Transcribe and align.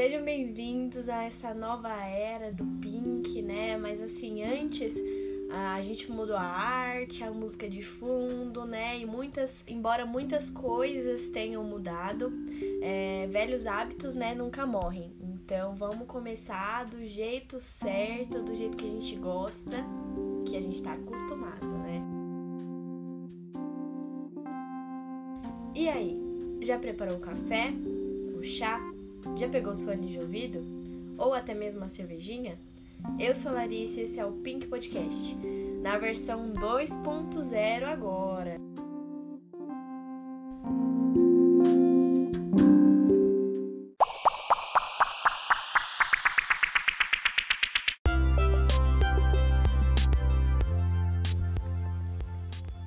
sejam 0.00 0.24
bem-vindos 0.24 1.10
a 1.10 1.24
essa 1.24 1.52
nova 1.52 1.94
era 1.94 2.50
do 2.50 2.64
Pink, 2.80 3.42
né? 3.42 3.76
Mas 3.76 4.00
assim, 4.00 4.42
antes 4.42 4.94
a 5.50 5.82
gente 5.82 6.10
mudou 6.10 6.36
a 6.36 6.40
arte, 6.40 7.22
a 7.22 7.30
música 7.30 7.68
de 7.68 7.82
fundo, 7.82 8.64
né? 8.64 8.98
E 8.98 9.04
muitas, 9.04 9.62
embora 9.68 10.06
muitas 10.06 10.48
coisas 10.48 11.28
tenham 11.28 11.62
mudado, 11.62 12.32
é, 12.80 13.28
velhos 13.30 13.66
hábitos, 13.66 14.14
né, 14.14 14.34
nunca 14.34 14.64
morrem. 14.64 15.12
Então 15.20 15.74
vamos 15.74 16.06
começar 16.06 16.86
do 16.86 17.06
jeito 17.06 17.60
certo, 17.60 18.42
do 18.42 18.54
jeito 18.54 18.78
que 18.78 18.86
a 18.86 18.90
gente 18.90 19.14
gosta, 19.16 19.84
que 20.46 20.56
a 20.56 20.62
gente 20.62 20.82
tá 20.82 20.94
acostumado, 20.94 21.68
né? 21.68 22.02
E 25.74 25.90
aí, 25.90 26.18
já 26.62 26.78
preparou 26.78 27.18
o 27.18 27.20
café? 27.20 27.74
O 28.34 28.42
chá? 28.42 28.80
Já 29.36 29.48
pegou 29.48 29.72
os 29.72 29.82
fones 29.82 30.10
de 30.10 30.18
ouvido? 30.18 30.60
Ou 31.18 31.34
até 31.34 31.54
mesmo 31.54 31.84
a 31.84 31.88
cervejinha? 31.88 32.58
Eu 33.18 33.34
sou 33.34 33.50
a 33.50 33.54
Larissa 33.54 34.00
e 34.00 34.04
esse 34.04 34.18
é 34.18 34.24
o 34.24 34.32
Pink 34.32 34.66
Podcast, 34.66 35.36
na 35.82 35.98
versão 35.98 36.52
2.0 36.52 37.84
agora. 37.84 38.56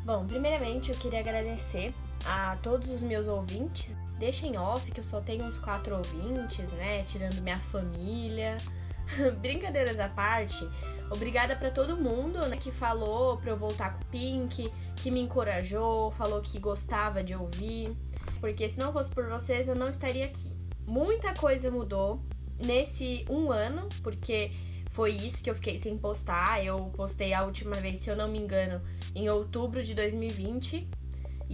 Bom, 0.05 0.27
primeiramente 0.27 0.91
eu 0.91 0.97
queria 0.97 1.19
agradecer 1.19 1.93
a 2.25 2.55
todos 2.57 2.89
os 2.89 3.03
meus 3.03 3.27
ouvintes 3.27 3.97
deixa 4.23 4.47
em 4.47 4.57
off 4.57 4.89
que 4.89 5.01
eu 5.01 5.03
só 5.03 5.19
tenho 5.19 5.43
uns 5.43 5.57
quatro 5.57 5.97
ouvintes, 5.97 6.71
né? 6.71 7.03
Tirando 7.03 7.41
minha 7.41 7.59
família. 7.59 8.55
Brincadeiras 9.41 9.99
à 9.99 10.07
parte, 10.07 10.65
obrigada 11.11 11.57
para 11.57 11.69
todo 11.69 11.97
mundo 11.97 12.39
né, 12.47 12.55
que 12.55 12.71
falou 12.71 13.35
pra 13.35 13.51
eu 13.51 13.57
voltar 13.57 13.95
com 13.95 14.01
o 14.01 14.05
Pink, 14.05 14.71
que 14.95 15.11
me 15.11 15.19
encorajou, 15.19 16.11
falou 16.11 16.41
que 16.41 16.57
gostava 16.57 17.21
de 17.21 17.35
ouvir. 17.35 17.97
Porque 18.39 18.69
se 18.69 18.79
não 18.79 18.93
fosse 18.93 19.09
por 19.09 19.27
vocês, 19.27 19.67
eu 19.67 19.75
não 19.75 19.89
estaria 19.89 20.23
aqui. 20.23 20.55
Muita 20.87 21.33
coisa 21.33 21.69
mudou 21.69 22.23
nesse 22.65 23.25
um 23.29 23.51
ano, 23.51 23.89
porque 24.01 24.51
foi 24.91 25.11
isso 25.11 25.43
que 25.43 25.49
eu 25.49 25.55
fiquei 25.55 25.77
sem 25.77 25.97
postar. 25.97 26.63
Eu 26.63 26.85
postei 26.95 27.33
a 27.33 27.43
última 27.43 27.75
vez, 27.75 27.99
se 27.99 28.09
eu 28.09 28.15
não 28.15 28.29
me 28.29 28.39
engano, 28.39 28.81
em 29.13 29.29
outubro 29.29 29.83
de 29.83 29.93
2020. 29.93 30.87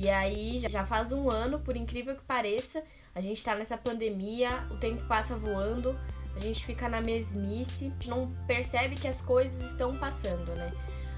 E 0.02 0.09
aí 0.09 0.58
já 0.59 0.86
faz 0.86 1.11
um 1.11 1.30
ano, 1.30 1.59
por 1.59 1.75
incrível 1.75 2.16
que 2.16 2.22
pareça, 2.22 2.81
a 3.14 3.19
gente 3.19 3.44
tá 3.44 3.53
nessa 3.53 3.78
pandemia, 3.78 4.50
o 4.72 4.78
tempo 4.78 5.03
passa 5.03 5.36
voando, 5.36 5.94
a 6.38 6.39
gente 6.39 6.66
fica 6.66 6.88
na 6.88 7.02
mesmice, 7.02 7.88
a 7.88 7.89
gente 7.89 8.09
não 8.09 8.31
percebe 8.47 8.95
que 8.95 9.09
as 9.09 9.22
coisas 9.22 9.61
estão 9.70 9.94
passando, 9.97 10.55
né? 10.55 10.72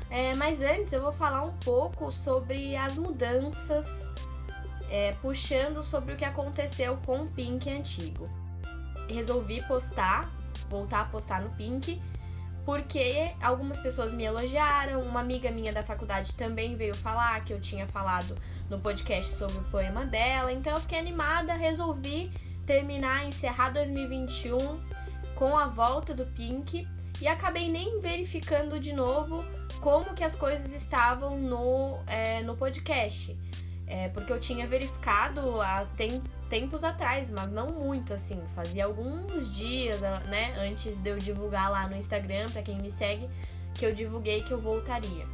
É, 0.09 0.33
mas 0.33 0.61
antes 0.61 0.91
eu 0.93 0.99
vou 0.99 1.11
falar 1.11 1.43
um 1.43 1.55
pouco 1.57 2.11
sobre 2.11 2.75
as 2.75 2.97
mudanças, 2.97 4.09
é, 4.89 5.11
puxando 5.21 5.83
sobre 5.83 6.15
o 6.15 6.17
que 6.17 6.25
aconteceu 6.25 6.97
com 7.05 7.21
o 7.21 7.27
Pink 7.27 7.69
antigo. 7.69 8.27
Resolvi 9.07 9.61
postar, 9.67 10.33
voltar 10.67 11.01
a 11.01 11.05
postar 11.05 11.39
no 11.39 11.51
Pink, 11.51 12.01
porque 12.65 13.31
algumas 13.43 13.79
pessoas 13.79 14.11
me 14.11 14.23
elogiaram, 14.23 15.01
uma 15.01 15.19
amiga 15.19 15.51
minha 15.51 15.71
da 15.71 15.83
faculdade 15.83 16.33
também 16.33 16.75
veio 16.75 16.95
falar 16.95 17.45
que 17.45 17.53
eu 17.53 17.61
tinha 17.61 17.85
falado 17.85 18.35
no 18.71 18.79
podcast 18.79 19.35
sobre 19.35 19.57
o 19.57 19.63
poema 19.65 20.05
dela, 20.05 20.49
então 20.51 20.71
eu 20.71 20.79
fiquei 20.79 20.97
animada, 20.97 21.53
resolvi 21.53 22.31
terminar, 22.65 23.27
encerrar 23.27 23.69
2021 23.71 24.57
com 25.35 25.57
a 25.57 25.67
volta 25.67 26.15
do 26.15 26.25
Pink 26.27 26.87
e 27.19 27.27
acabei 27.27 27.69
nem 27.69 27.99
verificando 27.99 28.79
de 28.79 28.93
novo 28.93 29.43
como 29.81 30.13
que 30.13 30.23
as 30.23 30.35
coisas 30.35 30.71
estavam 30.71 31.37
no, 31.37 31.99
é, 32.07 32.41
no 32.43 32.55
podcast. 32.55 33.37
É, 33.85 34.07
porque 34.07 34.31
eu 34.31 34.39
tinha 34.39 34.65
verificado 34.65 35.61
há 35.61 35.85
tem, 35.97 36.23
tempos 36.49 36.81
atrás, 36.81 37.29
mas 37.29 37.51
não 37.51 37.67
muito 37.67 38.13
assim. 38.13 38.41
Fazia 38.55 38.85
alguns 38.85 39.53
dias, 39.53 39.99
né, 40.29 40.53
antes 40.65 40.97
de 40.97 41.09
eu 41.09 41.17
divulgar 41.17 41.69
lá 41.69 41.89
no 41.89 41.97
Instagram, 41.97 42.45
para 42.45 42.61
quem 42.61 42.77
me 42.77 42.89
segue, 42.89 43.29
que 43.73 43.85
eu 43.85 43.93
divulguei 43.93 44.43
que 44.43 44.51
eu 44.51 44.61
voltaria. 44.61 45.25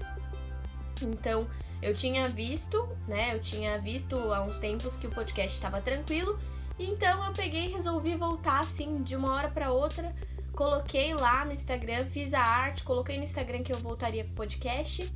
Então, 1.01 1.47
eu 1.81 1.93
tinha 1.93 2.27
visto, 2.27 2.87
né, 3.07 3.35
eu 3.35 3.39
tinha 3.39 3.79
visto 3.79 4.15
há 4.15 4.41
uns 4.41 4.57
tempos 4.57 4.97
que 4.97 5.07
o 5.07 5.11
podcast 5.11 5.53
estava 5.53 5.79
tranquilo, 5.81 6.39
então 6.79 7.25
eu 7.25 7.33
peguei 7.33 7.65
e 7.65 7.71
resolvi 7.71 8.15
voltar 8.15 8.61
assim 8.61 9.03
de 9.03 9.15
uma 9.15 9.33
hora 9.33 9.49
para 9.49 9.71
outra. 9.71 10.15
Coloquei 10.53 11.13
lá 11.13 11.45
no 11.45 11.53
Instagram, 11.53 12.05
fiz 12.05 12.33
a 12.33 12.41
arte, 12.41 12.83
coloquei 12.83 13.17
no 13.17 13.23
Instagram 13.23 13.61
que 13.61 13.71
eu 13.71 13.77
voltaria 13.77 14.23
pro 14.23 14.33
podcast 14.33 15.11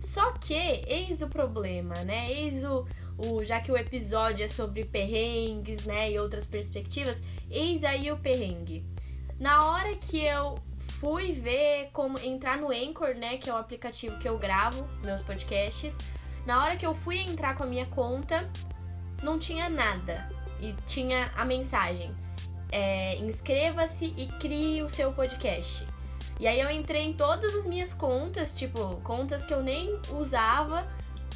só 0.00 0.32
que, 0.32 0.54
eis 0.54 1.22
o 1.22 1.28
problema, 1.28 1.94
né? 2.04 2.30
Eis 2.30 2.62
o, 2.64 2.86
o. 3.18 3.42
Já 3.42 3.60
que 3.60 3.72
o 3.72 3.76
episódio 3.76 4.44
é 4.44 4.48
sobre 4.48 4.84
perrengues, 4.84 5.84
né? 5.84 6.12
E 6.12 6.18
outras 6.18 6.46
perspectivas, 6.46 7.22
eis 7.50 7.82
aí 7.82 8.10
o 8.12 8.18
perrengue. 8.18 8.84
Na 9.38 9.70
hora 9.70 9.94
que 9.96 10.22
eu 10.22 10.56
fui 11.00 11.32
ver 11.32 11.90
como 11.92 12.18
entrar 12.18 12.58
no 12.58 12.70
Anchor, 12.70 13.14
né? 13.14 13.36
Que 13.38 13.50
é 13.50 13.52
o 13.52 13.56
aplicativo 13.56 14.18
que 14.18 14.28
eu 14.28 14.38
gravo 14.38 14.86
meus 15.02 15.22
podcasts. 15.22 15.96
Na 16.44 16.62
hora 16.62 16.76
que 16.76 16.86
eu 16.86 16.94
fui 16.94 17.18
entrar 17.18 17.56
com 17.56 17.64
a 17.64 17.66
minha 17.66 17.86
conta, 17.86 18.48
não 19.22 19.38
tinha 19.38 19.68
nada. 19.68 20.28
E 20.60 20.74
tinha 20.86 21.30
a 21.36 21.44
mensagem: 21.44 22.14
é, 22.70 23.16
inscreva-se 23.16 24.14
e 24.16 24.26
crie 24.40 24.82
o 24.82 24.88
seu 24.88 25.12
podcast. 25.12 25.86
E 26.38 26.46
aí 26.46 26.60
eu 26.60 26.70
entrei 26.70 27.02
em 27.02 27.12
todas 27.14 27.54
as 27.54 27.66
minhas 27.66 27.94
contas, 27.94 28.52
tipo, 28.52 28.96
contas 28.96 29.46
que 29.46 29.54
eu 29.54 29.62
nem 29.62 29.98
usava, 30.12 30.86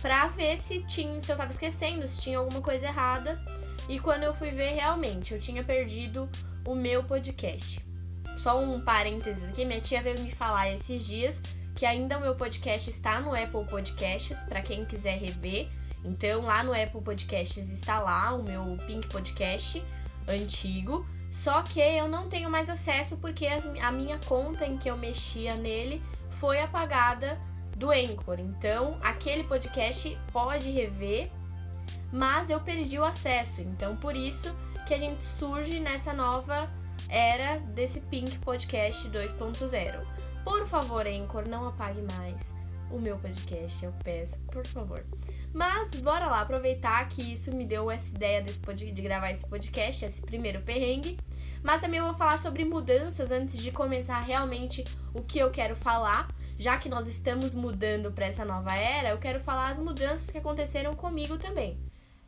pra 0.03 0.27
ver 0.27 0.59
se 0.59 0.83
tinha, 0.83 1.19
se 1.21 1.33
eu 1.33 1.37
tava 1.37 1.51
esquecendo, 1.51 2.07
se 2.07 2.21
tinha 2.21 2.39
alguma 2.39 2.61
coisa 2.61 2.87
errada. 2.87 3.41
E 3.89 3.99
quando 3.99 4.25
eu 4.25 4.35
fui 4.35 4.51
ver, 4.51 4.75
realmente, 4.75 5.33
eu 5.33 5.41
tinha 5.41 5.65
perdido 5.65 6.29
o 6.67 6.75
meu 6.75 7.03
podcast. 7.03 7.90
Só 8.39 8.61
um 8.61 8.81
parênteses 8.81 9.49
aqui, 9.49 9.65
minha 9.65 9.81
tia 9.81 10.03
veio 10.03 10.21
me 10.21 10.31
falar 10.31 10.71
esses 10.71 11.05
dias 11.05 11.43
que 11.75 11.87
ainda 11.87 12.19
o 12.19 12.21
meu 12.21 12.35
podcast 12.35 12.91
está 12.91 13.21
no 13.21 13.35
Apple 13.35 13.65
Podcasts, 13.65 14.43
para 14.45 14.61
quem 14.61 14.85
quiser 14.85 15.19
rever. 15.19 15.69
Então, 16.05 16.43
lá 16.43 16.63
no 16.63 16.73
Apple 16.73 17.01
Podcasts 17.01 17.71
está 17.71 17.99
lá 17.99 18.35
o 18.35 18.43
meu 18.43 18.77
Pink 18.87 19.09
Podcast 19.09 19.83
antigo. 20.29 21.07
Só 21.31 21.63
que 21.63 21.81
eu 21.81 22.09
não 22.09 22.29
tenho 22.29 22.51
mais 22.51 22.69
acesso 22.69 23.17
porque 23.17 23.47
a 23.81 23.93
minha 23.93 24.19
conta 24.27 24.67
em 24.67 24.77
que 24.77 24.91
eu 24.91 24.97
mexia 24.97 25.55
nele 25.55 26.03
foi 26.33 26.61
apagada 26.61 27.41
do 27.77 27.91
Anchor. 27.91 28.41
Então, 28.41 28.99
aquele 29.01 29.45
podcast 29.45 30.19
pode 30.33 30.71
rever, 30.71 31.31
mas 32.13 32.51
eu 32.51 32.61
perdi 32.61 32.99
o 32.99 33.05
acesso. 33.05 33.61
Então, 33.61 33.97
por 33.97 34.17
isso 34.17 34.55
que 34.87 34.95
a 34.95 34.99
gente 34.99 35.23
surge 35.23 35.79
nessa 35.79 36.13
nova 36.13 36.69
era 37.09 37.59
desse 37.59 38.01
Pink 38.01 38.39
Podcast 38.39 39.09
2.0. 39.09 40.05
Por 40.45 40.67
favor, 40.67 41.07
Anchor, 41.07 41.49
não 41.49 41.69
apague 41.69 42.03
mais 42.17 42.53
o 42.91 42.99
meu 42.99 43.17
podcast, 43.19 43.85
eu 43.85 43.93
peço, 44.05 44.39
por 44.53 44.67
favor. 44.67 45.05
Mas 45.53 45.91
bora 46.01 46.27
lá 46.27 46.41
aproveitar 46.41 47.09
que 47.09 47.33
isso 47.33 47.55
me 47.55 47.65
deu 47.65 47.91
essa 47.91 48.15
ideia 48.15 48.43
desse 48.43 48.61
de 48.75 49.03
gravar 49.03 49.31
esse 49.31 49.47
podcast, 49.49 50.05
esse 50.05 50.23
primeiro 50.23 50.61
perrengue. 50.61 51.19
Mas 51.63 51.81
também 51.81 51.99
eu 51.99 52.07
vou 52.07 52.15
falar 52.15 52.39
sobre 52.39 52.65
mudanças 52.65 53.31
antes 53.31 53.59
de 53.59 53.71
começar 53.71 54.21
realmente 54.21 54.85
o 55.15 55.23
que 55.23 55.39
eu 55.39 55.51
quero 55.51 55.77
falar. 55.77 56.29
Já 56.57 56.77
que 56.79 56.89
nós 56.89 57.07
estamos 57.07 57.55
mudando 57.55 58.13
para 58.13 58.27
essa 58.27 58.45
nova 58.45 58.75
era, 58.75 59.11
eu 59.11 59.19
quero 59.19 59.41
falar 59.41 59.71
as 59.71 59.79
mudanças 59.79 60.31
que 60.31 60.39
aconteceram 60.39 60.95
comigo 60.95 61.39
também. 61.39 61.79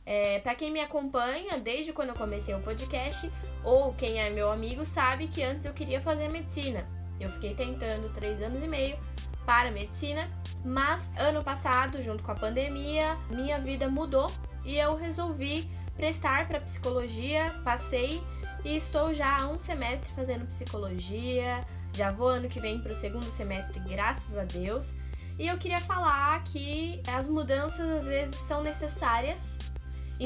É, 0.05 0.39
para 0.41 0.55
quem 0.55 0.71
me 0.71 0.81
acompanha 0.81 1.59
desde 1.59 1.93
quando 1.93 2.11
eu 2.11 2.15
comecei 2.15 2.55
o 2.55 2.61
podcast, 2.61 3.31
ou 3.65 3.93
quem 3.95 4.21
é 4.21 4.31
meu 4.31 4.51
amigo, 4.51 4.85
sabe 4.85 5.29
que 5.29 5.43
antes 5.43 5.65
eu 5.65 5.73
queria 5.73 6.01
fazer 6.01 6.29
medicina. 6.29 6.87
Eu 7.21 7.31
fiquei 7.31 7.55
tentando 7.55 8.13
três 8.13 8.43
anos 8.43 8.63
e 8.63 8.67
meio 8.67 8.99
para 9.47 9.71
medicina, 9.71 10.29
mas 10.65 11.11
ano 11.17 11.43
passado, 11.43 12.03
junto 12.03 12.23
com 12.23 12.33
a 12.33 12.35
pandemia, 12.35 13.17
minha 13.31 13.59
vida 13.59 13.89
mudou 13.89 14.31
e 14.65 14.77
eu 14.77 14.97
resolvi 14.97 15.71
prestar 15.97 16.49
para 16.49 16.61
psicologia, 16.61 17.55
passei 17.65 18.23
e 18.65 18.77
estou 18.77 19.13
já 19.13 19.43
há 19.43 19.49
um 19.49 19.59
semestre 19.59 20.13
fazendo 20.15 20.47
psicologia, 20.47 21.65
já 21.95 22.11
vou 22.11 22.29
ano 22.29 22.49
que 22.49 22.61
vem 22.61 22.81
para 22.81 22.93
o 22.93 22.95
segundo 22.95 23.27
semestre, 23.27 23.79
graças 23.81 24.37
a 24.37 24.45
Deus. 24.45 24.93
E 25.39 25.47
eu 25.47 25.59
queria 25.59 25.81
falar 25.81 26.43
que 26.45 27.03
as 27.09 27.27
mudanças 27.27 27.89
às 27.89 28.07
vezes 28.07 28.37
são 28.37 28.63
necessárias, 28.63 29.59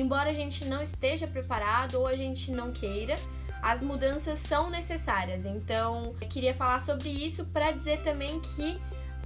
embora 0.01 0.31
a 0.31 0.33
gente 0.33 0.65
não 0.65 0.83
esteja 0.83 1.27
preparado 1.27 1.97
ou 1.97 2.07
a 2.07 2.17
gente 2.17 2.51
não 2.51 2.73
queira, 2.73 3.17
as 3.63 3.83
mudanças 3.83 4.39
são 4.39 4.71
necessárias. 4.71 5.45
Então, 5.45 6.15
eu 6.21 6.29
queria 6.29 6.55
falar 6.55 6.81
sobre 6.81 7.09
isso 7.09 7.45
para 7.47 7.73
dizer 7.73 8.01
também 8.03 8.41
que 8.41 8.79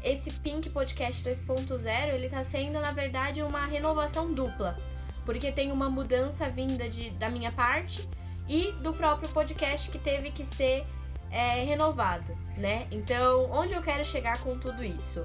esse 0.02 0.30
Pink 0.30 0.70
Podcast 0.70 1.22
2.0, 1.22 2.14
ele 2.14 2.26
está 2.26 2.42
sendo, 2.42 2.80
na 2.80 2.92
verdade, 2.92 3.42
uma 3.42 3.66
renovação 3.66 4.32
dupla. 4.32 4.76
Porque 5.26 5.52
tem 5.52 5.70
uma 5.70 5.90
mudança 5.90 6.48
vinda 6.48 6.88
de, 6.88 7.10
da 7.10 7.28
minha 7.28 7.52
parte 7.52 8.08
e 8.48 8.72
do 8.72 8.92
próprio 8.92 9.28
podcast 9.30 9.90
que 9.90 9.98
teve 9.98 10.30
que 10.30 10.44
ser 10.44 10.86
é, 11.30 11.62
renovado, 11.62 12.36
né? 12.56 12.86
Então, 12.90 13.50
onde 13.50 13.74
eu 13.74 13.82
quero 13.82 14.04
chegar 14.04 14.38
com 14.38 14.58
tudo 14.58 14.82
isso? 14.82 15.20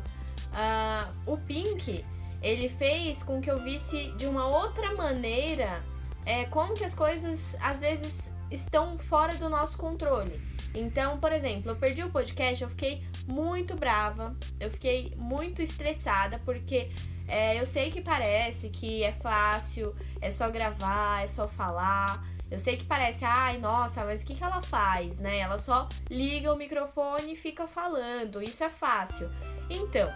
Uh, 0.51 1.33
o 1.33 1.37
Pink, 1.37 2.05
ele 2.45 2.69
fez 2.69 3.23
com 3.23 3.41
que 3.41 3.49
eu 3.49 3.57
visse 3.57 4.11
de 4.11 4.27
uma 4.27 4.47
outra 4.47 4.93
maneira 4.93 5.83
é, 6.23 6.45
como 6.45 6.75
que 6.75 6.83
as 6.83 6.93
coisas 6.93 7.57
às 7.59 7.81
vezes 7.81 8.31
estão 8.51 8.99
fora 8.99 9.35
do 9.35 9.49
nosso 9.49 9.79
controle. 9.79 10.39
Então, 10.71 11.17
por 11.17 11.31
exemplo, 11.31 11.71
eu 11.71 11.75
perdi 11.75 12.03
o 12.03 12.11
podcast, 12.11 12.63
eu 12.63 12.69
fiquei 12.69 13.03
muito 13.27 13.75
brava, 13.75 14.35
eu 14.59 14.69
fiquei 14.69 15.11
muito 15.17 15.59
estressada, 15.63 16.39
porque 16.45 16.91
é, 17.27 17.59
eu 17.59 17.65
sei 17.65 17.89
que 17.89 17.99
parece 17.99 18.69
que 18.69 19.03
é 19.03 19.11
fácil, 19.11 19.95
é 20.21 20.29
só 20.29 20.47
gravar, 20.47 21.23
é 21.23 21.27
só 21.27 21.47
falar. 21.47 22.23
Eu 22.51 22.59
sei 22.59 22.77
que 22.77 22.83
parece, 22.83 23.25
ai, 23.25 23.57
nossa, 23.57 24.05
mas 24.05 24.21
o 24.21 24.25
que, 24.25 24.35
que 24.35 24.43
ela 24.43 24.61
faz, 24.61 25.17
né? 25.17 25.39
Ela 25.39 25.57
só 25.57 25.89
liga 26.11 26.53
o 26.53 26.57
microfone 26.57 27.33
e 27.33 27.35
fica 27.35 27.65
falando. 27.65 28.43
Isso 28.43 28.63
é 28.63 28.69
fácil. 28.69 29.31
Então, 29.67 30.13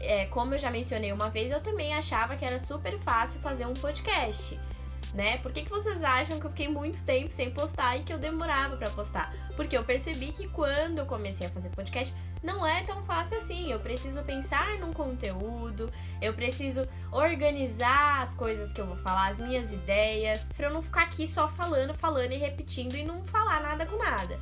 é, 0.00 0.26
como 0.26 0.54
eu 0.54 0.58
já 0.58 0.70
mencionei 0.70 1.12
uma 1.12 1.30
vez, 1.30 1.50
eu 1.50 1.60
também 1.60 1.94
achava 1.94 2.36
que 2.36 2.44
era 2.44 2.60
super 2.60 2.98
fácil 2.98 3.40
fazer 3.40 3.66
um 3.66 3.74
podcast 3.74 4.58
né? 5.14 5.38
Por 5.38 5.50
que, 5.50 5.62
que 5.62 5.70
vocês 5.70 6.02
acham 6.02 6.38
que 6.38 6.46
eu 6.46 6.50
fiquei 6.50 6.68
muito 6.68 7.02
tempo 7.04 7.30
sem 7.30 7.50
postar 7.50 7.96
e 7.96 8.02
que 8.02 8.12
eu 8.12 8.18
demorava 8.18 8.76
para 8.76 8.90
postar? 8.90 9.34
Porque 9.56 9.76
eu 9.76 9.82
percebi 9.82 10.32
que 10.32 10.46
quando 10.48 10.98
eu 10.98 11.06
comecei 11.06 11.46
a 11.46 11.50
fazer 11.50 11.70
podcast, 11.70 12.14
não 12.42 12.66
é 12.66 12.82
tão 12.82 13.02
fácil 13.04 13.38
assim. 13.38 13.72
Eu 13.72 13.80
preciso 13.80 14.22
pensar 14.22 14.78
num 14.78 14.92
conteúdo, 14.92 15.90
eu 16.20 16.34
preciso 16.34 16.86
organizar 17.10 18.22
as 18.22 18.34
coisas 18.34 18.72
que 18.72 18.80
eu 18.80 18.86
vou 18.86 18.96
falar, 18.96 19.28
as 19.28 19.40
minhas 19.40 19.72
ideias, 19.72 20.50
para 20.54 20.66
eu 20.66 20.72
não 20.72 20.82
ficar 20.82 21.02
aqui 21.02 21.26
só 21.26 21.48
falando, 21.48 21.94
falando 21.94 22.32
e 22.32 22.36
repetindo 22.36 22.94
e 22.94 23.02
não 23.02 23.24
falar 23.24 23.62
nada 23.62 23.86
com 23.86 23.96
nada. 23.96 24.38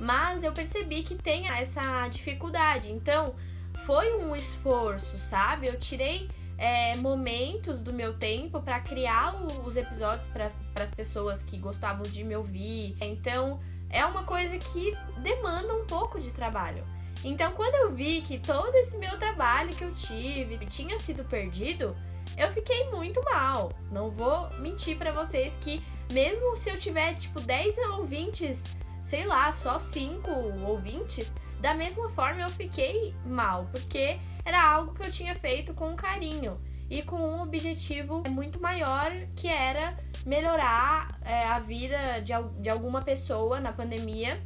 Mas 0.00 0.42
eu 0.42 0.52
percebi 0.52 1.02
que 1.02 1.14
tem 1.14 1.48
essa 1.48 2.08
dificuldade. 2.08 2.90
Então, 2.90 3.34
foi 3.84 4.16
um 4.16 4.34
esforço, 4.34 5.18
sabe? 5.18 5.66
Eu 5.66 5.78
tirei 5.78 6.28
é, 6.58 6.96
momentos 6.96 7.82
do 7.82 7.92
meu 7.92 8.14
tempo 8.14 8.60
para 8.60 8.80
criar 8.80 9.34
os 9.64 9.76
episódios 9.76 10.28
para 10.28 10.46
as 10.82 10.90
pessoas 10.90 11.44
que 11.44 11.58
gostavam 11.58 12.02
de 12.02 12.24
me 12.24 12.34
ouvir. 12.34 12.96
Então, 13.00 13.60
é 13.90 14.04
uma 14.04 14.24
coisa 14.24 14.56
que 14.56 14.96
demanda 15.22 15.74
um 15.74 15.84
pouco 15.84 16.18
de 16.18 16.30
trabalho. 16.30 16.84
Então, 17.24 17.52
quando 17.52 17.74
eu 17.74 17.92
vi 17.92 18.20
que 18.22 18.38
todo 18.38 18.74
esse 18.76 18.96
meu 18.98 19.18
trabalho 19.18 19.70
que 19.70 19.82
eu 19.82 19.92
tive 19.94 20.58
tinha 20.66 20.98
sido 20.98 21.24
perdido, 21.24 21.96
eu 22.36 22.50
fiquei 22.52 22.90
muito 22.90 23.22
mal. 23.24 23.72
Não 23.90 24.10
vou 24.10 24.48
mentir 24.58 24.96
para 24.96 25.12
vocês 25.12 25.56
que 25.60 25.82
mesmo 26.12 26.56
se 26.56 26.70
eu 26.70 26.78
tiver 26.78 27.14
tipo 27.14 27.40
10 27.40 27.78
ouvintes, 27.98 28.76
sei 29.02 29.24
lá, 29.26 29.50
só 29.52 29.78
5 29.78 30.30
ouvintes, 30.66 31.34
da 31.60 31.74
mesma 31.74 32.08
forma 32.10 32.42
eu 32.42 32.50
fiquei 32.50 33.14
mal, 33.24 33.66
porque 33.72 34.18
era 34.44 34.62
algo 34.62 34.94
que 34.94 35.06
eu 35.06 35.10
tinha 35.10 35.34
feito 35.34 35.74
com 35.74 35.94
carinho 35.96 36.60
e 36.88 37.02
com 37.02 37.16
um 37.16 37.42
objetivo 37.42 38.22
muito 38.28 38.60
maior 38.60 39.10
que 39.34 39.48
era 39.48 39.96
melhorar 40.24 41.18
é, 41.24 41.46
a 41.46 41.58
vida 41.58 42.20
de, 42.20 42.32
de 42.60 42.70
alguma 42.70 43.02
pessoa 43.02 43.58
na 43.60 43.72
pandemia, 43.72 44.40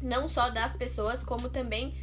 não 0.00 0.28
só 0.28 0.50
das 0.50 0.74
pessoas, 0.74 1.22
como 1.22 1.48
também 1.48 1.94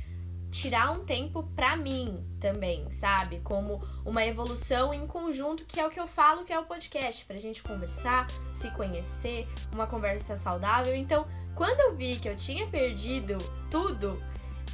tirar 0.51 0.91
um 0.91 1.05
tempo 1.05 1.43
para 1.55 1.75
mim 1.75 2.25
também, 2.39 2.89
sabe? 2.91 3.39
Como 3.41 3.81
uma 4.03 4.25
evolução 4.25 4.93
em 4.93 5.05
conjunto, 5.05 5.65
que 5.65 5.79
é 5.79 5.85
o 5.85 5.89
que 5.89 5.99
eu 5.99 6.07
falo 6.07 6.43
que 6.43 6.51
é 6.51 6.59
o 6.59 6.65
podcast, 6.65 7.25
pra 7.25 7.37
gente 7.37 7.61
conversar, 7.61 8.27
se 8.55 8.71
conhecer, 8.71 9.47
uma 9.71 9.85
conversa 9.85 10.37
saudável. 10.37 10.95
Então, 10.95 11.27
quando 11.55 11.79
eu 11.79 11.95
vi 11.95 12.17
que 12.17 12.27
eu 12.27 12.35
tinha 12.35 12.67
perdido 12.67 13.37
tudo, 13.69 14.21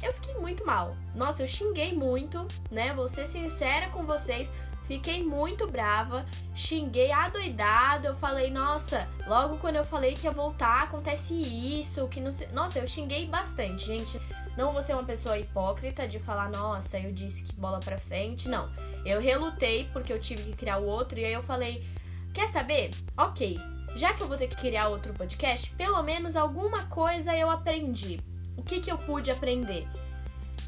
eu 0.02 0.12
fiquei 0.12 0.34
muito 0.34 0.64
mal. 0.64 0.96
Nossa, 1.14 1.42
eu 1.42 1.46
xinguei 1.46 1.94
muito, 1.94 2.46
né? 2.70 2.92
Vou 2.94 3.08
ser 3.08 3.26
sincera 3.26 3.88
com 3.88 4.04
vocês. 4.04 4.48
Fiquei 4.86 5.24
muito 5.24 5.66
brava, 5.66 6.24
xinguei 6.54 7.10
adoidado. 7.10 8.06
Eu 8.06 8.14
falei, 8.14 8.50
nossa, 8.50 9.08
logo 9.26 9.58
quando 9.58 9.76
eu 9.76 9.84
falei 9.84 10.14
que 10.14 10.26
ia 10.26 10.30
voltar, 10.30 10.84
acontece 10.84 11.34
isso, 11.34 12.06
que 12.06 12.20
não 12.20 12.32
sei. 12.32 12.46
Nossa, 12.52 12.78
eu 12.78 12.86
xinguei 12.86 13.26
bastante, 13.26 13.84
gente. 13.84 14.20
Não 14.56 14.72
vou 14.72 14.82
ser 14.82 14.94
uma 14.94 15.04
pessoa 15.04 15.36
hipócrita 15.38 16.06
de 16.06 16.20
falar, 16.20 16.48
nossa, 16.50 16.98
eu 16.98 17.12
disse 17.12 17.42
que 17.42 17.52
bola 17.54 17.80
pra 17.80 17.98
frente. 17.98 18.48
Não. 18.48 18.70
Eu 19.04 19.20
relutei 19.20 19.88
porque 19.92 20.12
eu 20.12 20.20
tive 20.20 20.42
que 20.44 20.56
criar 20.56 20.78
o 20.78 20.86
outro. 20.86 21.18
E 21.18 21.24
aí 21.24 21.32
eu 21.32 21.42
falei, 21.42 21.84
quer 22.32 22.46
saber? 22.48 22.90
Ok. 23.16 23.58
Já 23.96 24.14
que 24.14 24.22
eu 24.22 24.28
vou 24.28 24.36
ter 24.36 24.46
que 24.46 24.56
criar 24.56 24.88
outro 24.88 25.12
podcast, 25.14 25.70
pelo 25.72 26.00
menos 26.02 26.36
alguma 26.36 26.84
coisa 26.84 27.34
eu 27.34 27.50
aprendi 27.50 28.20
o 28.56 28.62
que, 28.62 28.80
que 28.80 28.90
eu 28.90 28.98
pude 28.98 29.30
aprender? 29.30 29.86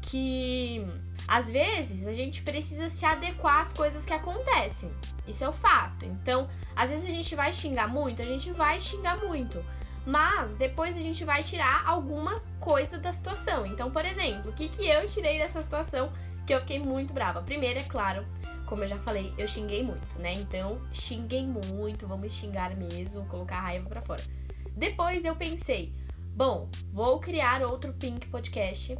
Que 0.01 0.85
às 1.27 1.49
vezes 1.49 2.07
a 2.07 2.13
gente 2.13 2.41
precisa 2.41 2.89
se 2.89 3.05
adequar 3.05 3.61
às 3.61 3.73
coisas 3.73 4.05
que 4.05 4.13
acontecem. 4.13 4.89
Isso 5.27 5.43
é 5.43 5.49
o 5.49 5.53
fato. 5.53 6.05
Então, 6.05 6.47
às 6.75 6.89
vezes 6.89 7.05
a 7.05 7.11
gente 7.11 7.35
vai 7.35 7.53
xingar 7.53 7.87
muito, 7.87 8.21
a 8.21 8.25
gente 8.25 8.51
vai 8.51 8.79
xingar 8.79 9.17
muito. 9.25 9.63
Mas 10.05 10.55
depois 10.55 10.95
a 10.95 10.99
gente 10.99 11.23
vai 11.23 11.43
tirar 11.43 11.83
alguma 11.85 12.41
coisa 12.59 12.97
da 12.97 13.11
situação. 13.11 13.65
Então, 13.65 13.91
por 13.91 14.05
exemplo, 14.05 14.49
o 14.49 14.53
que, 14.53 14.69
que 14.69 14.87
eu 14.87 15.05
tirei 15.05 15.37
dessa 15.37 15.61
situação 15.61 16.11
que 16.47 16.53
eu 16.53 16.59
fiquei 16.61 16.79
muito 16.79 17.13
brava? 17.13 17.43
Primeiro, 17.43 17.79
é 17.79 17.83
claro, 17.83 18.25
como 18.65 18.83
eu 18.83 18.87
já 18.87 18.97
falei, 18.97 19.31
eu 19.37 19.47
xinguei 19.47 19.83
muito, 19.83 20.17
né? 20.17 20.33
Então, 20.33 20.81
xinguei 20.91 21.45
muito, 21.45 22.07
vamos 22.07 22.31
xingar 22.31 22.75
mesmo, 22.75 23.25
colocar 23.25 23.57
a 23.57 23.61
raiva 23.61 23.87
pra 23.87 24.01
fora. 24.01 24.23
Depois 24.75 25.23
eu 25.23 25.35
pensei, 25.35 25.93
Bom, 26.35 26.69
vou 26.91 27.19
criar 27.19 27.61
outro 27.61 27.93
Pink 27.93 28.27
Podcast. 28.27 28.97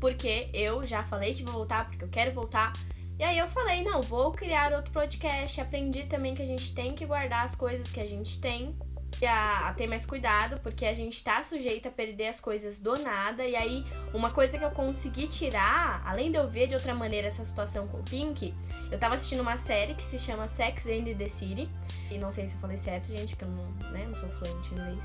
Porque 0.00 0.50
eu 0.52 0.84
já 0.84 1.04
falei 1.04 1.32
que 1.32 1.44
vou 1.44 1.54
voltar, 1.54 1.88
porque 1.88 2.04
eu 2.04 2.08
quero 2.08 2.32
voltar. 2.32 2.72
E 3.18 3.24
aí 3.24 3.38
eu 3.38 3.46
falei, 3.46 3.84
não, 3.84 4.02
vou 4.02 4.32
criar 4.32 4.72
outro 4.72 4.92
podcast. 4.92 5.60
Aprendi 5.60 6.04
também 6.06 6.34
que 6.34 6.42
a 6.42 6.46
gente 6.46 6.74
tem 6.74 6.92
que 6.92 7.06
guardar 7.06 7.44
as 7.44 7.54
coisas 7.54 7.88
que 7.88 8.00
a 8.00 8.04
gente 8.04 8.40
tem. 8.40 8.76
E 9.20 9.26
a, 9.26 9.68
a 9.68 9.72
ter 9.74 9.86
mais 9.86 10.04
cuidado, 10.04 10.58
porque 10.60 10.84
a 10.84 10.92
gente 10.92 11.22
tá 11.22 11.44
sujeito 11.44 11.86
a 11.86 11.90
perder 11.92 12.26
as 12.26 12.40
coisas 12.40 12.78
do 12.78 12.98
nada. 12.98 13.46
E 13.46 13.54
aí, 13.54 13.84
uma 14.12 14.32
coisa 14.32 14.58
que 14.58 14.64
eu 14.64 14.72
consegui 14.72 15.28
tirar, 15.28 16.02
além 16.04 16.32
de 16.32 16.38
eu 16.38 16.50
ver 16.50 16.66
de 16.66 16.74
outra 16.74 16.92
maneira 16.92 17.28
essa 17.28 17.44
situação 17.44 17.86
com 17.86 17.98
o 17.98 18.02
Pink, 18.02 18.52
eu 18.90 18.98
tava 18.98 19.14
assistindo 19.14 19.40
uma 19.40 19.56
série 19.56 19.94
que 19.94 20.02
se 20.02 20.18
chama 20.18 20.48
Sex 20.48 20.86
and 20.86 21.04
the 21.16 21.28
City. 21.28 21.70
E 22.10 22.18
não 22.18 22.32
sei 22.32 22.48
se 22.48 22.54
eu 22.54 22.60
falei 22.60 22.76
certo, 22.76 23.06
gente, 23.06 23.36
que 23.36 23.44
eu 23.44 23.48
não, 23.48 23.70
né, 23.92 24.04
não 24.04 24.14
sou 24.16 24.28
fluente 24.30 24.74
em 24.74 24.78
inglês. 24.78 25.04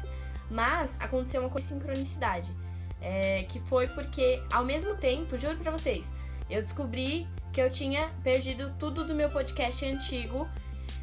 Mas 0.49 0.99
aconteceu 0.99 1.41
uma 1.41 1.49
coisa 1.49 1.67
de 1.67 1.73
sincronicidade. 1.73 2.55
É, 2.99 3.43
que 3.43 3.59
foi 3.61 3.87
porque, 3.87 4.41
ao 4.51 4.65
mesmo 4.65 4.95
tempo, 4.95 5.37
juro 5.37 5.57
pra 5.57 5.71
vocês, 5.71 6.11
eu 6.49 6.61
descobri 6.61 7.27
que 7.53 7.61
eu 7.61 7.69
tinha 7.69 8.09
perdido 8.23 8.73
tudo 8.79 9.05
do 9.05 9.13
meu 9.13 9.29
podcast 9.29 9.85
antigo. 9.85 10.47